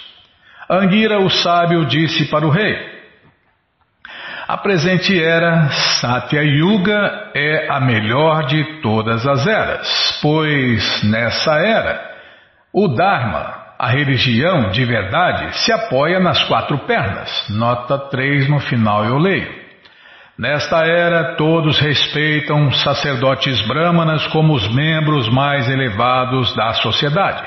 [0.69, 2.98] Anguira, o sábio, disse para o rei:
[4.49, 5.69] A presente era,
[6.01, 12.01] Satya Yuga, é a melhor de todas as eras, pois nessa era,
[12.73, 17.47] o Dharma, a religião de verdade, se apoia nas quatro pernas.
[17.51, 19.53] Nota 3 no final eu leio.
[20.39, 27.47] Nesta era, todos respeitam sacerdotes brahmanas como os membros mais elevados da sociedade.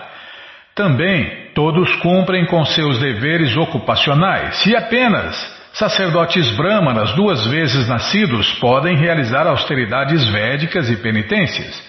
[0.75, 8.97] Também todos cumprem com seus deveres ocupacionais e apenas sacerdotes brahmanas duas vezes nascidos podem
[8.97, 11.81] realizar austeridades védicas e penitências.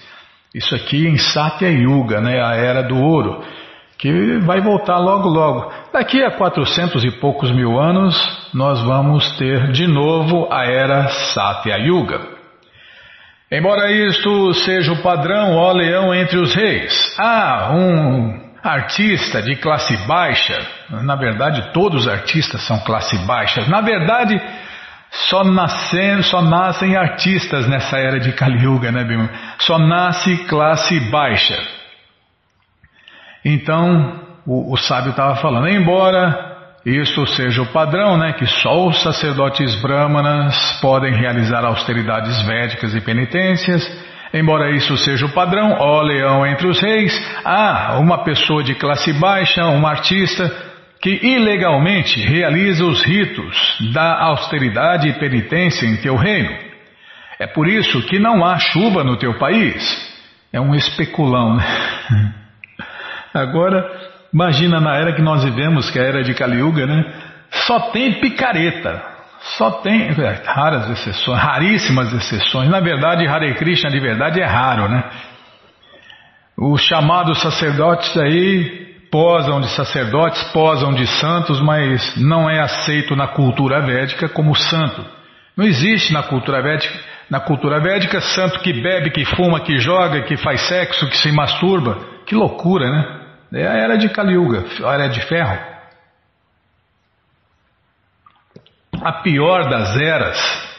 [0.53, 3.43] Isso aqui em Satya Yuga, né, a era do ouro
[4.03, 5.71] que vai voltar logo logo.
[5.93, 8.13] Daqui a quatrocentos e poucos mil anos,
[8.53, 12.19] nós vamos ter de novo a era Satya Yuga.
[13.49, 19.97] Embora isto seja o padrão, ó leão entre os reis, há um artista de classe
[20.07, 20.57] baixa,
[20.89, 24.39] na verdade todos os artistas são classe baixa, na verdade
[25.13, 29.29] só, nascem, só nascem artistas nessa era de Kali Yuga, né, Bima?
[29.59, 31.55] Só nasce classe baixa.
[33.45, 36.51] Então, o, o sábio estava falando, embora
[36.85, 43.01] isto seja o padrão, né, que só os sacerdotes brahmanas podem realizar austeridades védicas e
[43.01, 43.87] penitências,
[44.33, 47.13] embora isso seja o padrão, ó leão entre os reis,
[47.45, 50.51] há uma pessoa de classe baixa, um artista,
[51.01, 56.49] que ilegalmente realiza os ritos da austeridade e penitência em teu reino.
[57.37, 59.83] É por isso que não há chuva no teu país.
[60.51, 62.33] É um especulão, né?
[63.33, 63.85] Agora,
[64.33, 67.03] imagina na era que nós vivemos, que é a era de Kali Yuga, né?
[67.67, 69.12] Só tem picareta.
[69.57, 72.69] Só tem é, raras exceções, raríssimas exceções.
[72.69, 75.03] Na verdade, Hare Krishna de verdade é raro, né?
[76.57, 83.27] Os chamados sacerdotes aí posam de sacerdotes, posam de santos, mas não é aceito na
[83.27, 85.03] cultura védica como santo.
[85.57, 86.97] Não existe na cultura védica,
[87.29, 91.31] na cultura védica santo que bebe, que fuma, que joga, que faz sexo, que se
[91.31, 91.97] masturba.
[92.25, 93.19] Que loucura, né?
[93.53, 95.72] É a era de Kali Yuga, a era de ferro.
[99.03, 100.73] A pior das eras.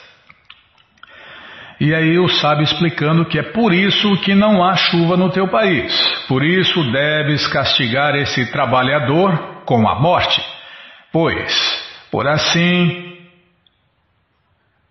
[1.80, 5.48] E aí o sábio explicando que é por isso que não há chuva no teu
[5.48, 5.92] país.
[6.28, 10.40] Por isso deves castigar esse trabalhador com a morte.
[11.12, 11.52] Pois,
[12.10, 13.04] por assim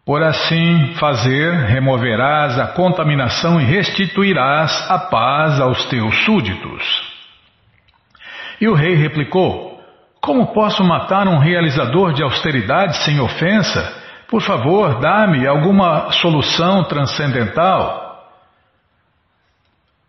[0.06, 6.84] por assim fazer, removerás a contaminação e restituirás a paz aos teus súditos.
[8.60, 9.73] E o rei replicou:
[10.24, 13.94] Como posso matar um realizador de austeridade sem ofensa?
[14.30, 18.24] Por favor, dá-me alguma solução transcendental.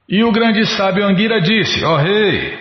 [0.09, 2.57] E o grande sábio Anguira disse: Ó oh, rei,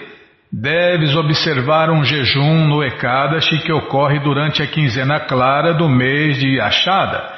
[0.51, 6.59] deves observar um jejum no Ekadashi que ocorre durante a quinzena clara do mês de
[6.59, 7.33] Achada.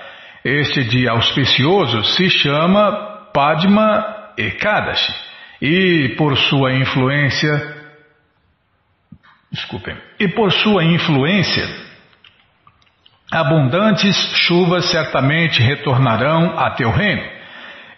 [0.46, 5.14] Este dia auspicioso se chama Padma Ekadashi
[5.62, 7.75] e por sua influência
[9.56, 11.68] desculpem, e por sua influência,
[13.32, 17.36] abundantes chuvas certamente retornarão a teu reino.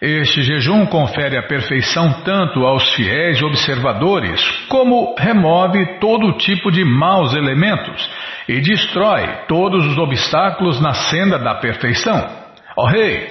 [0.00, 7.34] Este jejum confere a perfeição tanto aos fiéis observadores, como remove todo tipo de maus
[7.34, 8.08] elementos
[8.48, 12.28] e destrói todos os obstáculos na senda da perfeição.
[12.76, 13.26] Ó rei,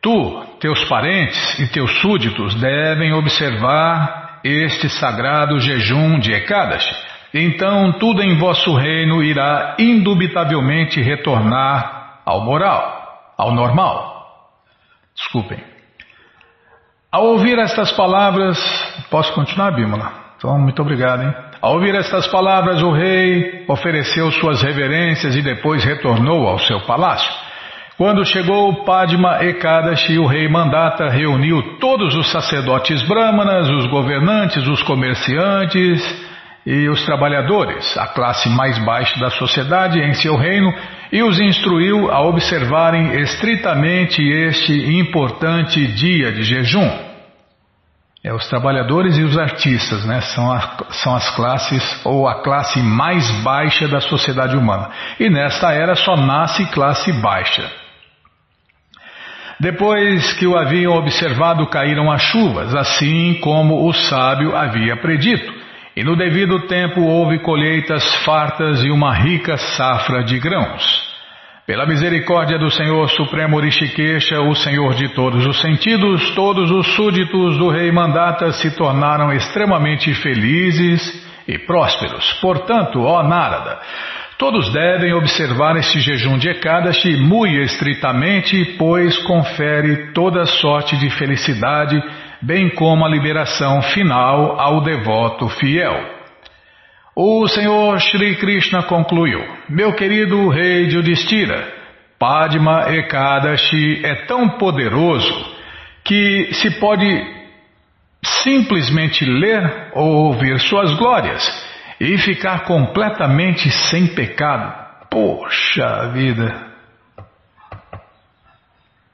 [0.00, 8.22] tu, teus parentes e teus súditos devem observar este sagrado jejum de Ekadashi então tudo
[8.22, 14.26] em vosso reino irá indubitavelmente retornar ao moral, ao normal.
[15.16, 15.58] Desculpem.
[17.10, 18.58] Ao ouvir estas palavras,
[19.10, 20.12] posso continuar, Bímola?
[20.36, 21.34] Então, muito obrigado, hein?
[21.60, 27.32] Ao ouvir estas palavras, o rei ofereceu suas reverências e depois retornou ao seu palácio.
[27.96, 34.82] Quando chegou Padma Ekadashi, o rei Mandata reuniu todos os sacerdotes brahmanas, os governantes, os
[34.84, 36.27] comerciantes
[36.70, 40.70] e os trabalhadores, a classe mais baixa da sociedade, em seu reino,
[41.10, 46.86] e os instruiu a observarem estritamente este importante dia de jejum.
[48.22, 52.80] É, os trabalhadores e os artistas né, são, a, são as classes ou a classe
[52.80, 54.90] mais baixa da sociedade humana.
[55.18, 57.66] E nesta era só nasce classe baixa.
[59.58, 65.57] Depois que o haviam observado, caíram as chuvas, assim como o sábio havia predito.
[65.98, 70.80] E no devido tempo houve colheitas fartas e uma rica safra de grãos.
[71.66, 77.58] Pela misericórdia do Senhor Supremo Rishikesha, o Senhor de todos os sentidos, todos os súditos
[77.58, 82.32] do rei Mandata se tornaram extremamente felizes e prósperos.
[82.34, 83.80] Portanto, ó Narada,
[84.38, 92.00] todos devem observar este jejum de Ekadashi muito estritamente, pois confere toda sorte de felicidade
[92.40, 96.18] bem como a liberação final ao devoto fiel.
[97.14, 101.66] O Senhor Shri Krishna concluiu: Meu querido rei Yudhishthira,
[102.18, 105.56] Padma Ekadashi é tão poderoso
[106.04, 107.06] que se pode
[108.22, 111.42] simplesmente ler ou ouvir suas glórias
[112.00, 114.86] e ficar completamente sem pecado.
[115.10, 116.68] Poxa vida!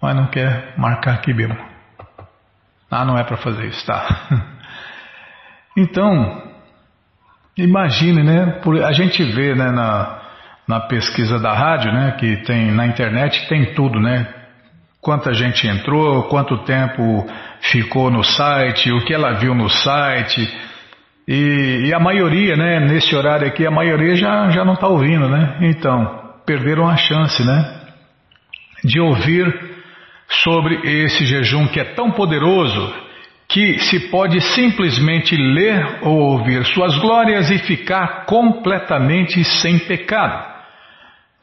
[0.00, 1.73] Mas não quer marcar aqui mesmo.
[2.94, 4.06] Ah, não é para fazer isso, tá?
[5.76, 6.40] Então,
[7.58, 8.60] imagine, né?
[8.86, 10.22] A gente vê né, na,
[10.68, 12.12] na pesquisa da rádio, né?
[12.12, 14.24] Que tem na internet tem tudo, né?
[15.00, 17.26] Quanta gente entrou, quanto tempo
[17.72, 20.48] ficou no site, o que ela viu no site.
[21.26, 22.78] E, e a maioria, né?
[22.78, 25.58] Nesse horário aqui, a maioria já, já não está ouvindo, né?
[25.62, 27.80] Então, perderam a chance, né?
[28.84, 29.73] De ouvir
[30.28, 32.94] sobre esse jejum que é tão poderoso
[33.48, 40.54] que se pode simplesmente ler ou ouvir suas glórias e ficar completamente sem pecado.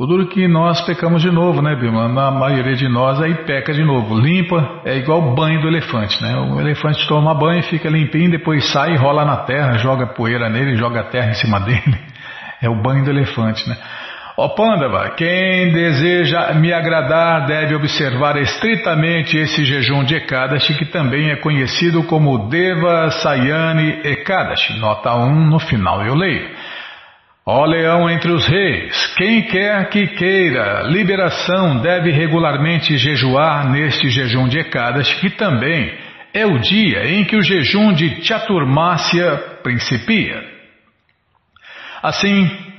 [0.01, 2.07] O duro que nós pecamos de novo, né, Bima?
[2.07, 4.19] Na maioria de nós aí peca de novo.
[4.19, 6.35] Limpa é igual banho do elefante, né?
[6.35, 11.03] O elefante toma banho, fica limpinho, depois sai, rola na terra, joga poeira nele, joga
[11.03, 11.99] terra em cima dele.
[12.59, 13.77] É o banho do elefante, né?
[14.37, 21.31] Ó Pandava, quem deseja me agradar deve observar estritamente esse jejum de Ekadashi, que também
[21.31, 24.79] é conhecido como Deva Sayani Ekadashi.
[24.79, 26.49] Nota 1 no final eu leio.
[27.45, 34.47] Ó leão entre os reis, quem quer que queira liberação deve regularmente jejuar neste jejum
[34.47, 35.91] de Ekadashi, que também
[36.33, 40.41] é o dia em que o jejum de Chaturmasya principia.
[42.01, 42.70] Assim,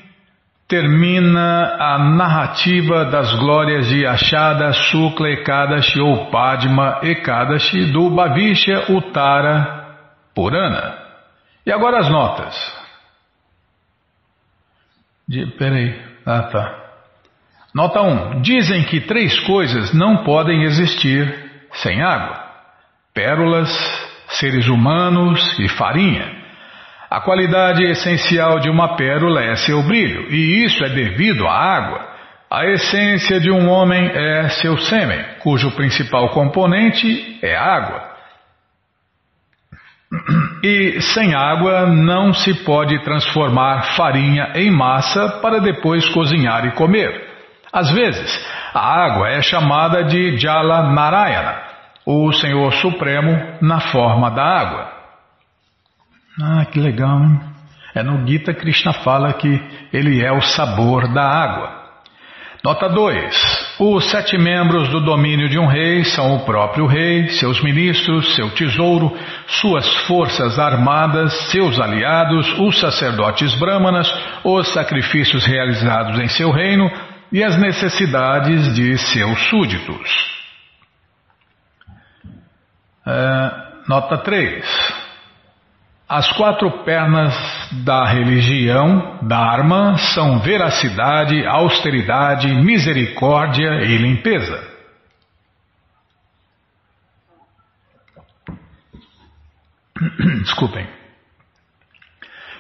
[0.73, 9.99] termina a narrativa das glórias de Ashada Sukla Ekadashi ou Padma Ekadashi do Bhavishya Uttara
[10.35, 10.97] Purana.
[11.67, 12.57] E agora as notas.
[15.29, 15.95] De, peraí.
[16.25, 16.79] Ah, tá.
[17.75, 18.41] Nota 1.
[18.41, 22.43] Dizem que três coisas não podem existir sem água:
[23.13, 23.69] pérolas,
[24.41, 26.42] seres humanos e farinha.
[27.13, 32.09] A qualidade essencial de uma pérola é seu brilho, e isso é devido à água.
[32.51, 38.03] A essência de um homem é seu sêmen, cujo principal componente é água.
[40.63, 47.29] E sem água não se pode transformar farinha em massa para depois cozinhar e comer.
[47.71, 51.59] Às vezes, a água é chamada de Jala Narayana,
[52.07, 54.92] o Senhor Supremo na forma da água.
[56.41, 57.41] Ah, que legal, hein?
[57.95, 59.61] É no Gita Krishna fala que
[59.93, 61.83] ele é o sabor da água.
[62.65, 63.77] Nota 2.
[63.81, 68.51] Os sete membros do domínio de um rei são o próprio rei, seus ministros, seu
[68.51, 69.19] tesouro,
[69.49, 74.09] suas forças armadas, seus aliados, os sacerdotes brahmanas,
[74.45, 76.89] os sacrifícios realizados em seu reino
[77.33, 80.33] e as necessidades de seus súditos.
[83.05, 83.51] É,
[83.89, 85.02] nota 3.
[86.13, 87.35] As quatro pernas
[87.87, 94.63] da religião, Dharma, são veracidade, austeridade, misericórdia e limpeza.
[100.43, 100.87] Desculpem.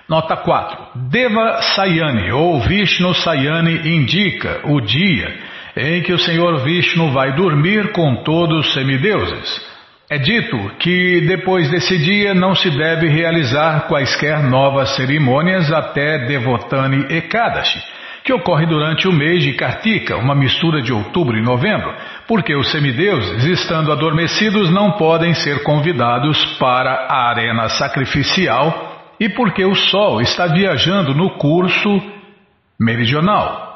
[0.08, 1.10] Nota 4.
[1.10, 5.28] Deva Sayani ou Vishnu Sayani indica o dia
[5.76, 9.71] em que o Senhor Vishnu vai dormir com todos os semideuses.
[10.12, 17.06] É dito que depois desse dia não se deve realizar quaisquer novas cerimônias até Devotani
[17.16, 17.82] Ekadashi,
[18.22, 21.94] que ocorre durante o mês de Kartika, uma mistura de outubro e novembro,
[22.28, 29.64] porque os semideuses, estando adormecidos, não podem ser convidados para a arena sacrificial e porque
[29.64, 31.88] o Sol está viajando no curso
[32.78, 33.71] meridional.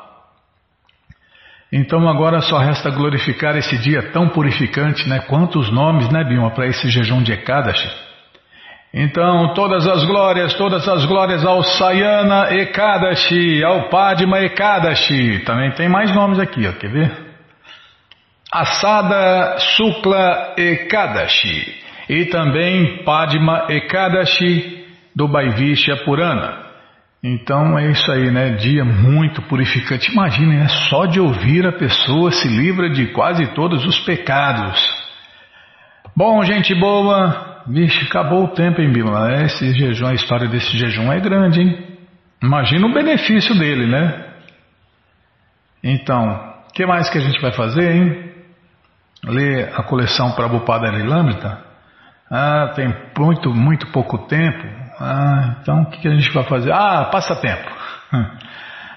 [1.73, 5.21] Então agora só resta glorificar esse dia tão purificante, né?
[5.21, 7.91] Quantos nomes, né, Bima, para esse jejum de Ekadashi?
[8.95, 15.41] Então, todas as glórias, todas as glórias ao Sayana Ekadashi, ao Padma Ekadashi.
[15.41, 17.13] Também tem mais nomes aqui, ó, quer ver?
[18.51, 26.66] Asada Sukla Ekadashi e também Padma Ekadashi do Baivishya Purana.
[27.23, 28.51] Então é isso aí, né?
[28.51, 30.13] Dia muito purificante.
[30.13, 30.69] Imagine, né?
[30.89, 34.79] Só de ouvir a pessoa se livra de quase todos os pecados.
[36.15, 39.43] Bom, gente boa, vixe, acabou o tempo, hein, Bima?
[39.43, 41.99] Esse jejum, a história desse jejum é grande, hein?
[42.43, 44.25] Imagina o benefício dele, né?
[45.83, 48.33] Então, o que mais que a gente vai fazer, hein?
[49.25, 51.65] Ler a coleção Prabhupada Lilamrita?
[52.31, 54.86] Ah, tem muito, muito pouco tempo.
[54.99, 56.73] Ah, então o que a gente vai fazer?
[56.73, 57.71] Ah, passatempo.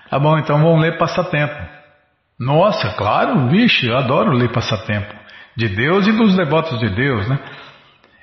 [0.09, 1.55] Tá bom, então vamos ler passatempo.
[2.39, 5.13] Nossa, claro, vixe, eu adoro ler passatempo.
[5.55, 7.37] De Deus e dos devotos de Deus, né?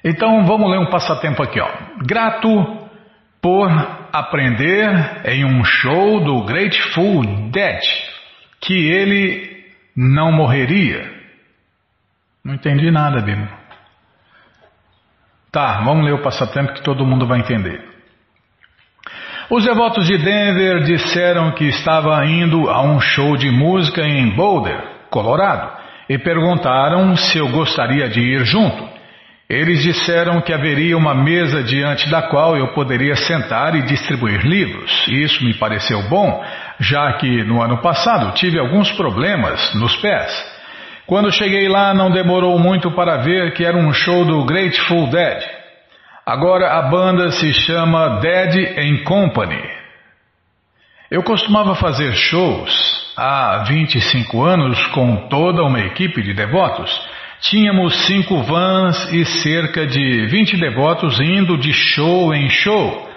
[0.03, 1.69] Então vamos ler um passatempo aqui, ó.
[2.07, 2.89] Grato
[3.43, 3.71] por
[4.13, 7.81] aprender em um show do Grateful Dead
[8.61, 9.65] que ele
[9.97, 11.13] não morreria.
[12.45, 13.47] Não entendi nada, Bimo.
[15.57, 17.83] Tá, vamos ler o passatempo que todo mundo vai entender.
[19.49, 24.79] Os devotos de Denver disseram que estava indo a um show de música em Boulder,
[25.09, 25.71] Colorado,
[26.11, 28.87] e perguntaram se eu gostaria de ir junto.
[29.49, 35.09] Eles disseram que haveria uma mesa diante da qual eu poderia sentar e distribuir livros.
[35.09, 36.45] Isso me pareceu bom,
[36.81, 40.56] já que no ano passado tive alguns problemas nos pés.
[41.07, 45.41] Quando cheguei lá, não demorou muito para ver que era um show do Grateful Dead.
[46.27, 49.63] Agora a banda se chama Dead and Company.
[51.09, 56.91] Eu costumava fazer shows há 25 anos com toda uma equipe de devotos.
[57.41, 63.09] Tínhamos cinco vans e cerca de 20 devotos indo de show em show.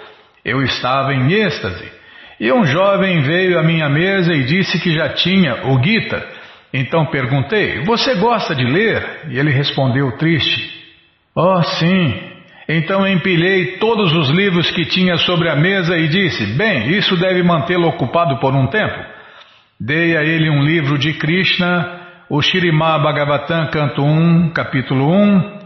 [0.44, 1.90] Eu estava em êxtase.
[2.38, 6.39] E um jovem veio à minha mesa e disse que já tinha o Gita.
[6.72, 9.28] Então perguntei: Você gosta de ler?
[9.30, 10.70] E ele respondeu triste:
[11.34, 12.30] Oh, sim.
[12.68, 17.42] Então empilhei todos os livros que tinha sobre a mesa e disse: Bem, isso deve
[17.42, 18.98] mantê-lo ocupado por um tempo.
[19.80, 22.00] Dei a ele um livro de Krishna
[22.30, 25.58] o Shirimá Bhagavatam, canto 1, capítulo 1,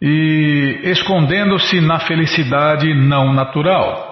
[0.00, 4.09] e escondendo-se na felicidade não natural.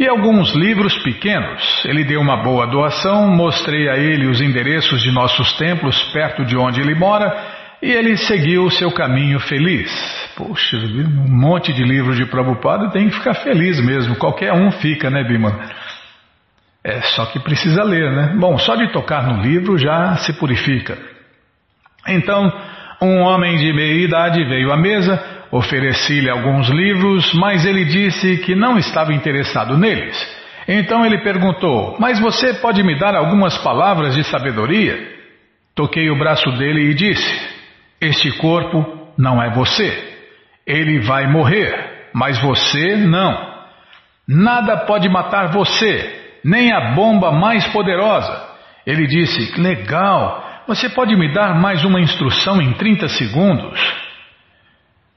[0.00, 1.84] E alguns livros pequenos.
[1.84, 6.56] Ele deu uma boa doação, mostrei a ele os endereços de nossos templos perto de
[6.56, 7.30] onde ele mora,
[7.82, 9.90] e ele seguiu o seu caminho feliz.
[10.38, 14.16] Poxa, um monte de livros de Prabhupada tem que ficar feliz mesmo.
[14.16, 15.68] Qualquer um fica, né, Bima?
[16.82, 18.34] É só que precisa ler, né?
[18.38, 20.96] Bom, só de tocar no livro já se purifica.
[22.08, 22.50] Então,
[23.02, 28.54] um homem de meia idade veio à mesa, ofereci-lhe alguns livros, mas ele disse que
[28.54, 30.16] não estava interessado neles.
[30.68, 35.18] Então ele perguntou: Mas você pode me dar algumas palavras de sabedoria?
[35.74, 37.48] Toquei o braço dele e disse:
[38.00, 40.08] Este corpo não é você.
[40.66, 43.50] Ele vai morrer, mas você não.
[44.28, 48.48] Nada pode matar você, nem a bomba mais poderosa.
[48.86, 54.09] Ele disse: Legal, você pode me dar mais uma instrução em 30 segundos?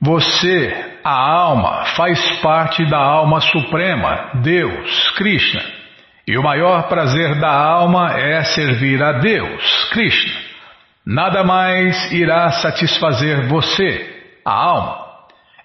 [0.05, 5.63] Você, a alma, faz parte da alma suprema, Deus, Krishna.
[6.27, 10.33] E o maior prazer da alma é servir a Deus, Krishna.
[11.05, 15.05] Nada mais irá satisfazer você, a alma.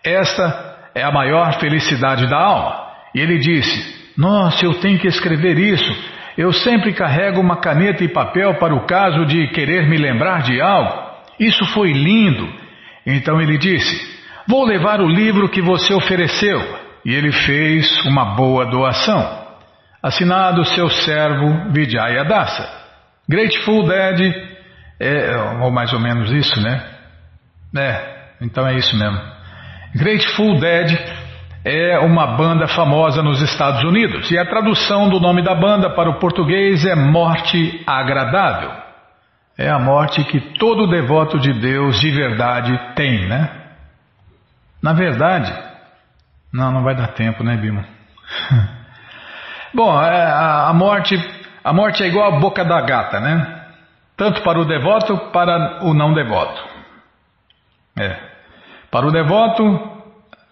[0.04, 2.92] Esta é a maior felicidade da alma.
[3.16, 5.92] E ele disse: Nossa, eu tenho que escrever isso.
[6.36, 10.60] Eu sempre carrego uma caneta e papel para o caso de querer me lembrar de
[10.60, 11.08] algo.
[11.40, 12.48] Isso foi lindo.
[13.04, 14.17] Então ele disse:
[14.48, 16.58] Vou levar o livro que você ofereceu.
[17.04, 19.46] E ele fez uma boa doação.
[20.02, 22.66] Assinado seu servo Vijaya Dasa.
[23.28, 24.34] Grateful Dead,
[24.98, 26.82] é, ou mais ou menos isso, né?
[27.76, 29.20] É, então é isso mesmo.
[29.94, 30.98] Grateful Dead
[31.62, 36.08] é uma banda famosa nos Estados Unidos e a tradução do nome da banda para
[36.08, 38.70] o português é Morte Agradável.
[39.58, 43.57] É a morte que todo devoto de Deus de verdade tem, né?
[44.82, 45.52] Na verdade,
[46.52, 47.84] não, não vai dar tempo, né, Bima?
[49.74, 51.16] Bom, é, a, morte,
[51.62, 53.64] a morte é igual a boca da gata, né?
[54.16, 56.60] Tanto para o devoto, para o não devoto.
[57.98, 58.16] É.
[58.90, 59.98] Para o devoto,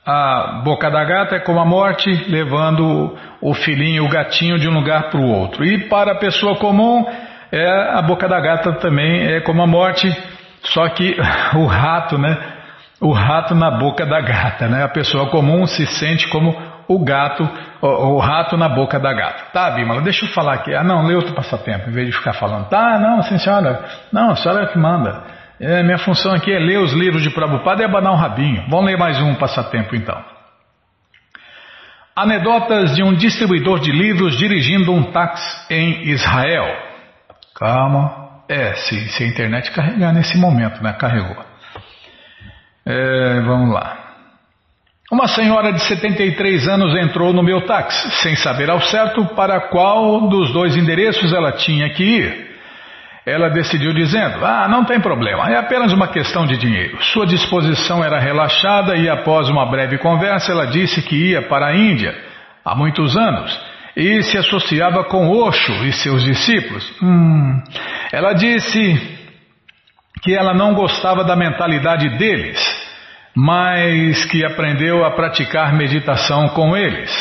[0.05, 4.75] a boca da gata é como a morte, levando o filhinho, o gatinho de um
[4.75, 5.65] lugar para o outro.
[5.65, 7.07] E para a pessoa comum,
[7.51, 10.09] é, a boca da gata também é como a morte,
[10.63, 11.17] só que
[11.57, 12.56] o rato, né?
[13.01, 14.83] O rato na boca da gata, né?
[14.83, 16.57] A pessoa comum se sente como
[16.89, 17.49] o gato,
[17.83, 19.45] o, o rato na boca da gata.
[19.53, 20.75] Tá, Bímola, deixa eu falar aqui.
[20.75, 22.69] Ah, não, lê outro passatempo, em vez de ficar falando.
[22.69, 23.85] Tá, não, sim senhora.
[24.13, 25.23] Não, a senhora é que manda.
[25.61, 28.65] É, minha função aqui é ler os livros de Prabhupada e abanar um rabinho.
[28.69, 30.23] Vamos ler mais um passatempo então.
[32.15, 36.67] Anedotas de um distribuidor de livros dirigindo um táxi em Israel.
[37.55, 38.25] Calma.
[38.49, 40.93] É, se, se a internet carregar nesse momento, né?
[40.93, 41.46] Carregou.
[42.87, 44.05] É, vamos lá.
[45.11, 50.29] Uma senhora de 73 anos entrou no meu táxi, sem saber ao certo para qual
[50.29, 52.47] dos dois endereços ela tinha que ir
[53.27, 57.03] ela decidiu dizendo: Ah, não tem problema, é apenas uma questão de dinheiro.
[57.03, 61.77] Sua disposição era relaxada e, após uma breve conversa, ela disse que ia para a
[61.77, 62.17] Índia
[62.65, 63.61] há muitos anos
[63.97, 66.89] e se associava com Osho e seus discípulos.
[67.03, 67.61] Hum.
[68.13, 69.19] Ela disse
[70.23, 72.59] que ela não gostava da mentalidade deles,
[73.37, 77.13] mas que aprendeu a praticar meditação com eles.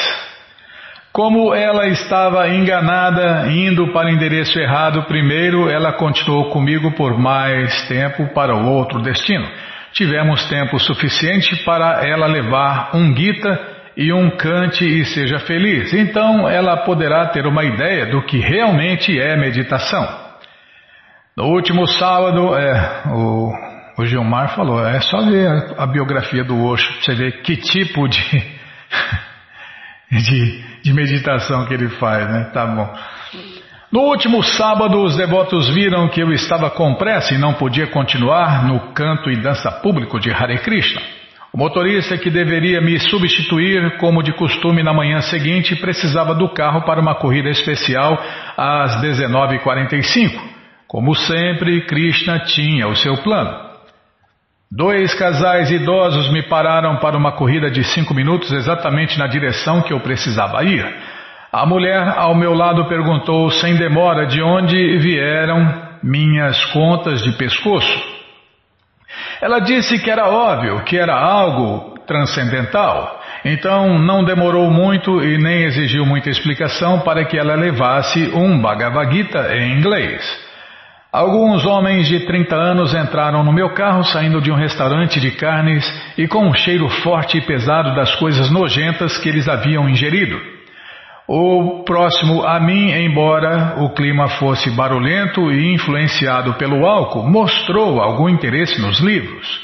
[1.11, 7.86] Como ela estava enganada, indo para o endereço errado primeiro, ela continuou comigo por mais
[7.88, 9.45] tempo para o outro destino.
[9.91, 15.93] Tivemos tempo suficiente para ela levar um Gita e um cante e seja feliz.
[15.93, 20.26] Então ela poderá ter uma ideia do que realmente é meditação.
[21.36, 23.51] No último sábado, é, o,
[23.98, 28.08] o Gilmar falou, é só ver a, biografia do Osho, para você ver que tipo
[28.08, 28.20] de,
[30.12, 32.52] de de meditação que ele faz, né?
[32.54, 32.88] Tá bom.
[33.91, 38.64] No último sábado, os devotos viram que eu estava com pressa e não podia continuar
[38.68, 41.02] no canto e dança público de Hare Krishna.
[41.52, 46.84] O motorista que deveria me substituir, como de costume na manhã seguinte, precisava do carro
[46.86, 48.16] para uma corrida especial
[48.56, 50.39] às 19h45.
[50.88, 53.64] Como sempre, Krishna tinha o seu plano.
[54.72, 59.93] Dois casais idosos me pararam para uma corrida de cinco minutos exatamente na direção que
[59.93, 60.86] eu precisava ir.
[61.51, 68.16] A mulher ao meu lado perguntou sem demora de onde vieram minhas contas de pescoço.
[69.39, 73.22] Ela disse que era óbvio, que era algo transcendental.
[73.45, 79.16] Então não demorou muito e nem exigiu muita explicação para que ela levasse um Bhagavad
[79.16, 80.45] Gita em inglês.
[81.16, 85.89] Alguns homens de 30 anos entraram no meu carro saindo de um restaurante de carnes
[86.18, 90.38] e com um cheiro forte e pesado das coisas nojentas que eles haviam ingerido.
[91.26, 98.28] O próximo a mim, embora o clima fosse barulhento e influenciado pelo álcool, mostrou algum
[98.28, 99.61] interesse nos livros.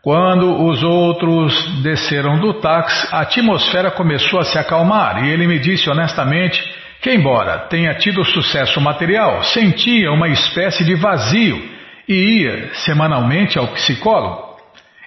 [0.00, 5.58] Quando os outros desceram do táxi, a atmosfera começou a se acalmar e ele me
[5.58, 6.64] disse honestamente
[7.00, 11.62] que, embora tenha tido sucesso material, sentia uma espécie de vazio
[12.08, 14.48] e ia semanalmente ao psicólogo.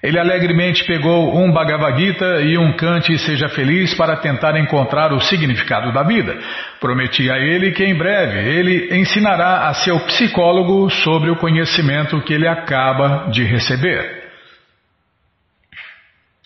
[0.04, 5.20] Ele alegremente pegou um Bhagavad Gita e um Cante Seja Feliz para tentar encontrar o
[5.20, 6.40] significado da vida.
[6.80, 12.34] Prometi a ele que em breve ele ensinará a seu psicólogo sobre o conhecimento que
[12.34, 14.24] ele acaba de receber.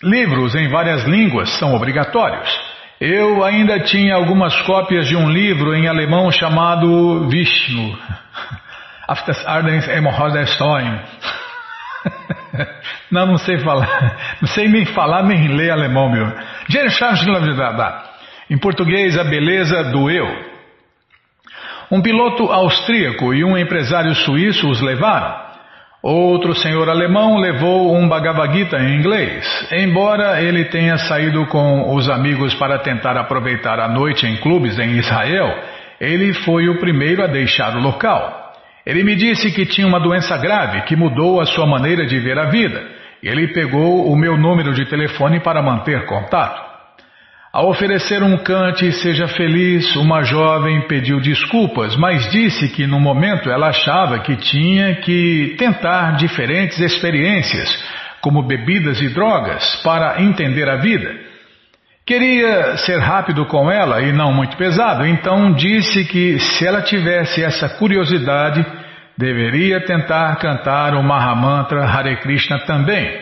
[0.04, 2.75] Livros em várias línguas são obrigatórios.
[3.00, 7.98] Eu ainda tinha algumas cópias de um livro em alemão chamado Vishnu.
[9.08, 11.00] Auf Ardens Hemorrhoidestoin.
[13.12, 14.38] Não, não sei falar.
[14.42, 16.26] Não sei nem falar nem ler alemão, meu.
[18.50, 20.28] Em português, a beleza do eu.
[21.92, 25.45] Um piloto austríaco e um empresário suíço os levaram.
[26.08, 29.68] Outro senhor alemão levou um Bhagavad Gita em inglês.
[29.72, 35.00] Embora ele tenha saído com os amigos para tentar aproveitar a noite em clubes em
[35.00, 35.52] Israel,
[36.00, 38.54] ele foi o primeiro a deixar o local.
[38.86, 42.38] Ele me disse que tinha uma doença grave que mudou a sua maneira de ver
[42.38, 42.84] a vida.
[43.24, 46.75] Ele pegou o meu número de telefone para manter contato.
[47.56, 53.50] Ao oferecer um cante seja feliz, uma jovem pediu desculpas, mas disse que no momento
[53.50, 57.82] ela achava que tinha que tentar diferentes experiências,
[58.20, 61.16] como bebidas e drogas, para entender a vida.
[62.06, 67.42] Queria ser rápido com ela e não muito pesado, então disse que se ela tivesse
[67.42, 68.66] essa curiosidade,
[69.18, 73.18] deveria tentar cantar o Mahamantra Hare Krishna também.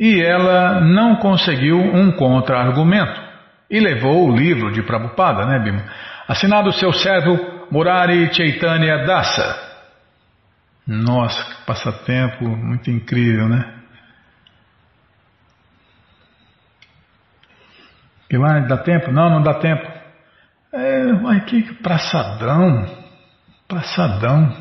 [0.00, 3.25] E ela não conseguiu um contra-argumento.
[3.70, 5.84] E levou o livro de Prabhupada, né, Bima?
[6.28, 9.66] Assinado seu servo Murari Chaitanya Dasa.
[10.86, 13.76] Nossa, que passatempo muito incrível, né?
[18.32, 19.10] Lá dá tempo?
[19.10, 19.86] Não, não dá tempo.
[20.72, 22.86] É, uai, que praçadão.
[23.66, 24.52] Praçadão.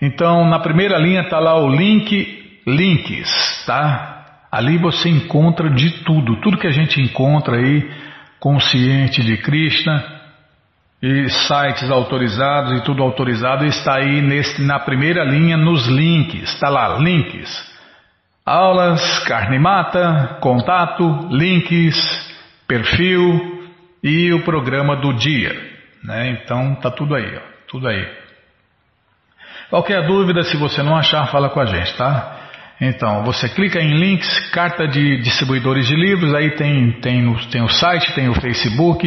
[0.00, 4.44] Então, na primeira linha está lá o link links, tá?
[4.52, 7.90] Ali você encontra de tudo, tudo que a gente encontra aí
[8.38, 10.04] consciente de Krishna
[11.02, 16.68] e sites autorizados e tudo autorizado está aí nesse, na primeira linha nos links, está
[16.68, 17.71] lá links.
[18.44, 21.96] Aulas, carne mata, contato, links,
[22.66, 23.70] perfil
[24.02, 25.54] e o programa do dia.
[26.02, 26.30] Né?
[26.30, 28.04] Então tá tudo aí, ó, tudo aí.
[29.70, 32.40] Qualquer dúvida, se você não achar, fala com a gente, tá?
[32.80, 37.68] Então, você clica em links, carta de distribuidores de livros, aí tem, tem, tem o
[37.68, 39.06] site, tem o Facebook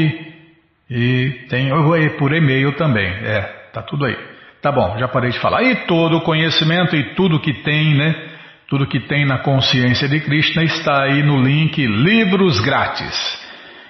[0.89, 1.69] e tem
[2.17, 3.05] por e-mail também.
[3.05, 3.41] É,
[3.73, 4.17] tá tudo aí.
[4.61, 5.61] Tá bom, já parei de falar.
[5.63, 8.34] E todo o conhecimento e tudo que tem, né?
[8.67, 13.45] Tudo que tem na consciência de Krishna está aí no link Livros Grátis.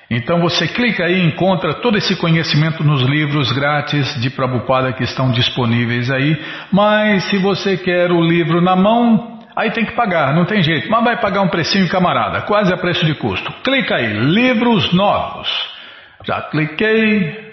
[0.10, 5.04] Então você clica aí e encontra todo esse conhecimento nos livros grátis de Prabhupada que
[5.04, 6.40] estão disponíveis aí.
[6.72, 10.92] Mas se você quer o livro na mão, Aí tem que pagar, não tem jeito,
[10.92, 13.50] mas vai pagar um precinho camarada, quase a preço de custo.
[13.64, 15.48] Clica aí, livros novos.
[16.26, 17.45] Já cliquei,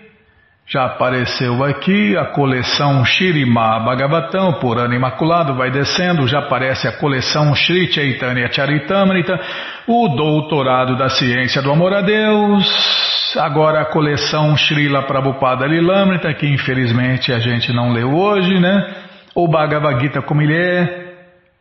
[0.73, 6.97] já apareceu aqui a coleção Shirima Bhagavatam por ano imaculado, vai descendo, já aparece a
[6.97, 9.39] coleção Sri Chaitanya Charitamrita,
[9.87, 16.47] o doutorado da ciência do amor a Deus, agora a coleção Srila Prabhupada Lilamrita, que
[16.47, 18.95] infelizmente a gente não leu hoje, né?
[19.35, 21.13] O Bhagavad Gita como ele é,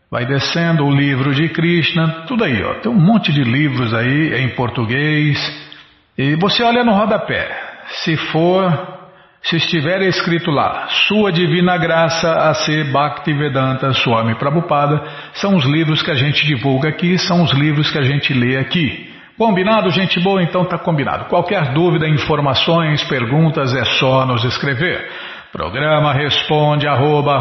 [0.09, 2.75] vai descendo, o livro de Krishna, tudo aí, ó.
[2.75, 5.37] Tem um monte de livros aí em português,
[6.17, 7.49] e você olha no rodapé,
[8.05, 8.90] se for
[9.43, 15.01] se estiver escrito lá, Sua Divina Graça a ser Bhaktivedanta Swami Prabhupada,
[15.33, 18.57] são os livros que a gente divulga aqui, são os livros que a gente lê
[18.57, 19.09] aqui.
[19.37, 20.43] Combinado, gente boa?
[20.43, 21.25] Então tá combinado.
[21.25, 25.09] Qualquer dúvida, informações, perguntas, é só nos escrever.
[25.51, 27.39] Programa responde arroba,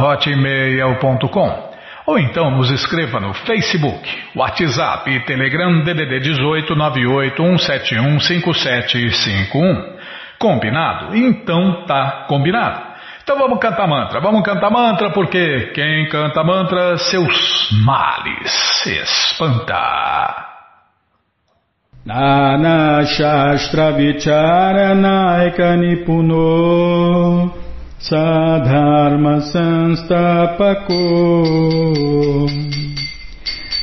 [2.07, 10.00] ou então nos escreva no Facebook, WhatsApp e Telegram DDD 18 98 171 5751.
[10.41, 11.15] Combinado?
[11.15, 12.81] Então tá combinado.
[13.23, 18.51] Então vamos cantar mantra, vamos cantar mantra, porque quem canta mantra, seus males
[18.83, 20.47] se espanta.
[22.07, 27.53] Nana Shastra Vicharanaika Nipuno
[27.99, 30.95] Sadharma Sanstapako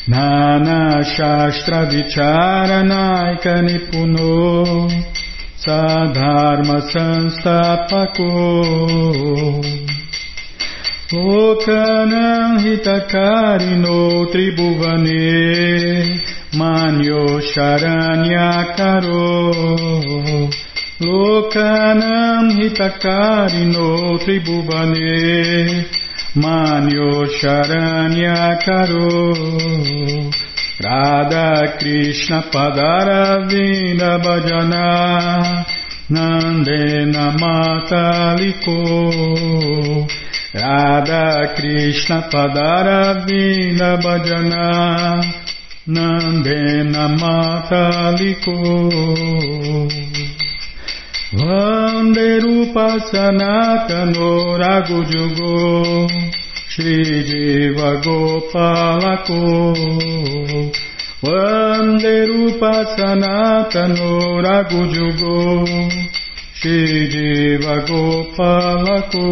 [0.07, 4.87] Nana Shastra Vicharanaika Nipuno
[5.67, 8.31] Sadharma Sanstapako.
[11.11, 13.99] Lokanam Hitakarino
[14.31, 15.23] Tribhuvane
[16.55, 19.27] Manyo Charanyakaro
[21.01, 23.87] Lokanam Hitakarino
[24.23, 25.85] Tribhuvane
[26.35, 30.46] Manyo Charanyakaro Lokanam Hitakarino Tribhuvane
[30.79, 35.65] Radha Krishna Padaravinda Bhajana
[36.11, 38.77] Nandena Mataliko
[40.53, 45.23] Radha Krishna Padaravinda Bhajana
[45.87, 48.55] Nandena Mataliko
[51.33, 56.07] Vande Rupa Sanatano Ragujugo
[56.77, 59.73] Shri Jiva Gopalako
[61.23, 65.65] Vande Rupa Sanatano Ragujugo
[66.53, 69.25] Shri Jiva Gopalako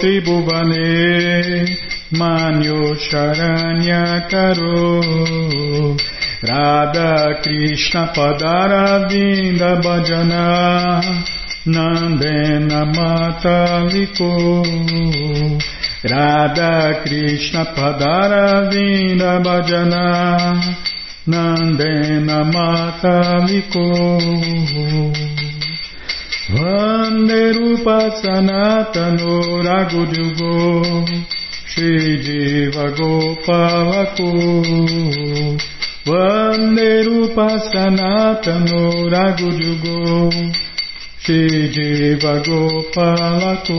[0.00, 0.90] त्रिभुवने
[2.20, 4.80] मान्यो शरण्याकरो
[6.46, 11.00] Radha Krishna Padara Vinda Bhajana
[11.64, 14.62] Nandena Mataliko.
[16.04, 20.60] Radha Krishna Padara Vinda Bhajana
[21.26, 23.86] Nandena Mataliko.
[26.50, 31.08] Vande Rupa Sanatano Ragudyugo
[31.66, 34.28] Shri Jiva Gopalako
[36.06, 40.30] Vanderupa Sanatano Rago Jugo
[41.22, 43.78] Shri Jiva Gopalako.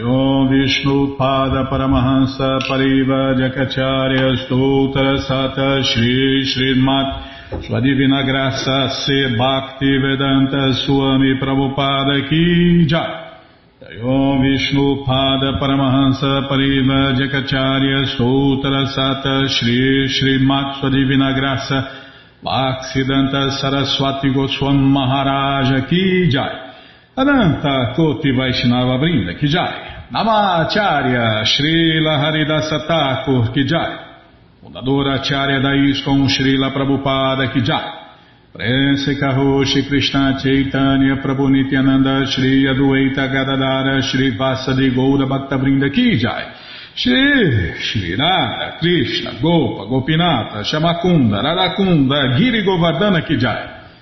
[0.00, 7.62] Om Vishnu Pada Paramahansa Pariva Jakacharya Stoutra Sata Shri Srimat.
[7.66, 14.00] Sua Divina Graça Se Bhakti Vedanta Swami Prabhupada Ki Jai.
[14.02, 20.80] Om Vishnu Pada Paramahansa Pariva Jakacharya Stoutra Sata Shri Srimat.
[20.80, 21.84] Sua Divina Graça
[22.42, 26.71] Bhaksidanta Saraswati Goswam Maharaja Ki Jai
[27.14, 30.08] Ananta Koti Vaishnava Brinda Ki Jai?
[30.10, 33.98] Namacharya Srila Haridasa Thakur Ki Jai?
[34.62, 38.00] Fundadora Acharya da ISKCON Srila Prabhupada Ki Jai?
[38.50, 46.50] Prense Karoshi Krishna Chaitanya Prabhu Nityananda Shri Adueita Gadadara Shri Vasadi Goura Bhaktavrinda Ki Jai?
[46.94, 53.81] Shri Shri Radha Krishna Gopa Gopinata Shamakunda Radakunda Giri Govardhana Ki Jai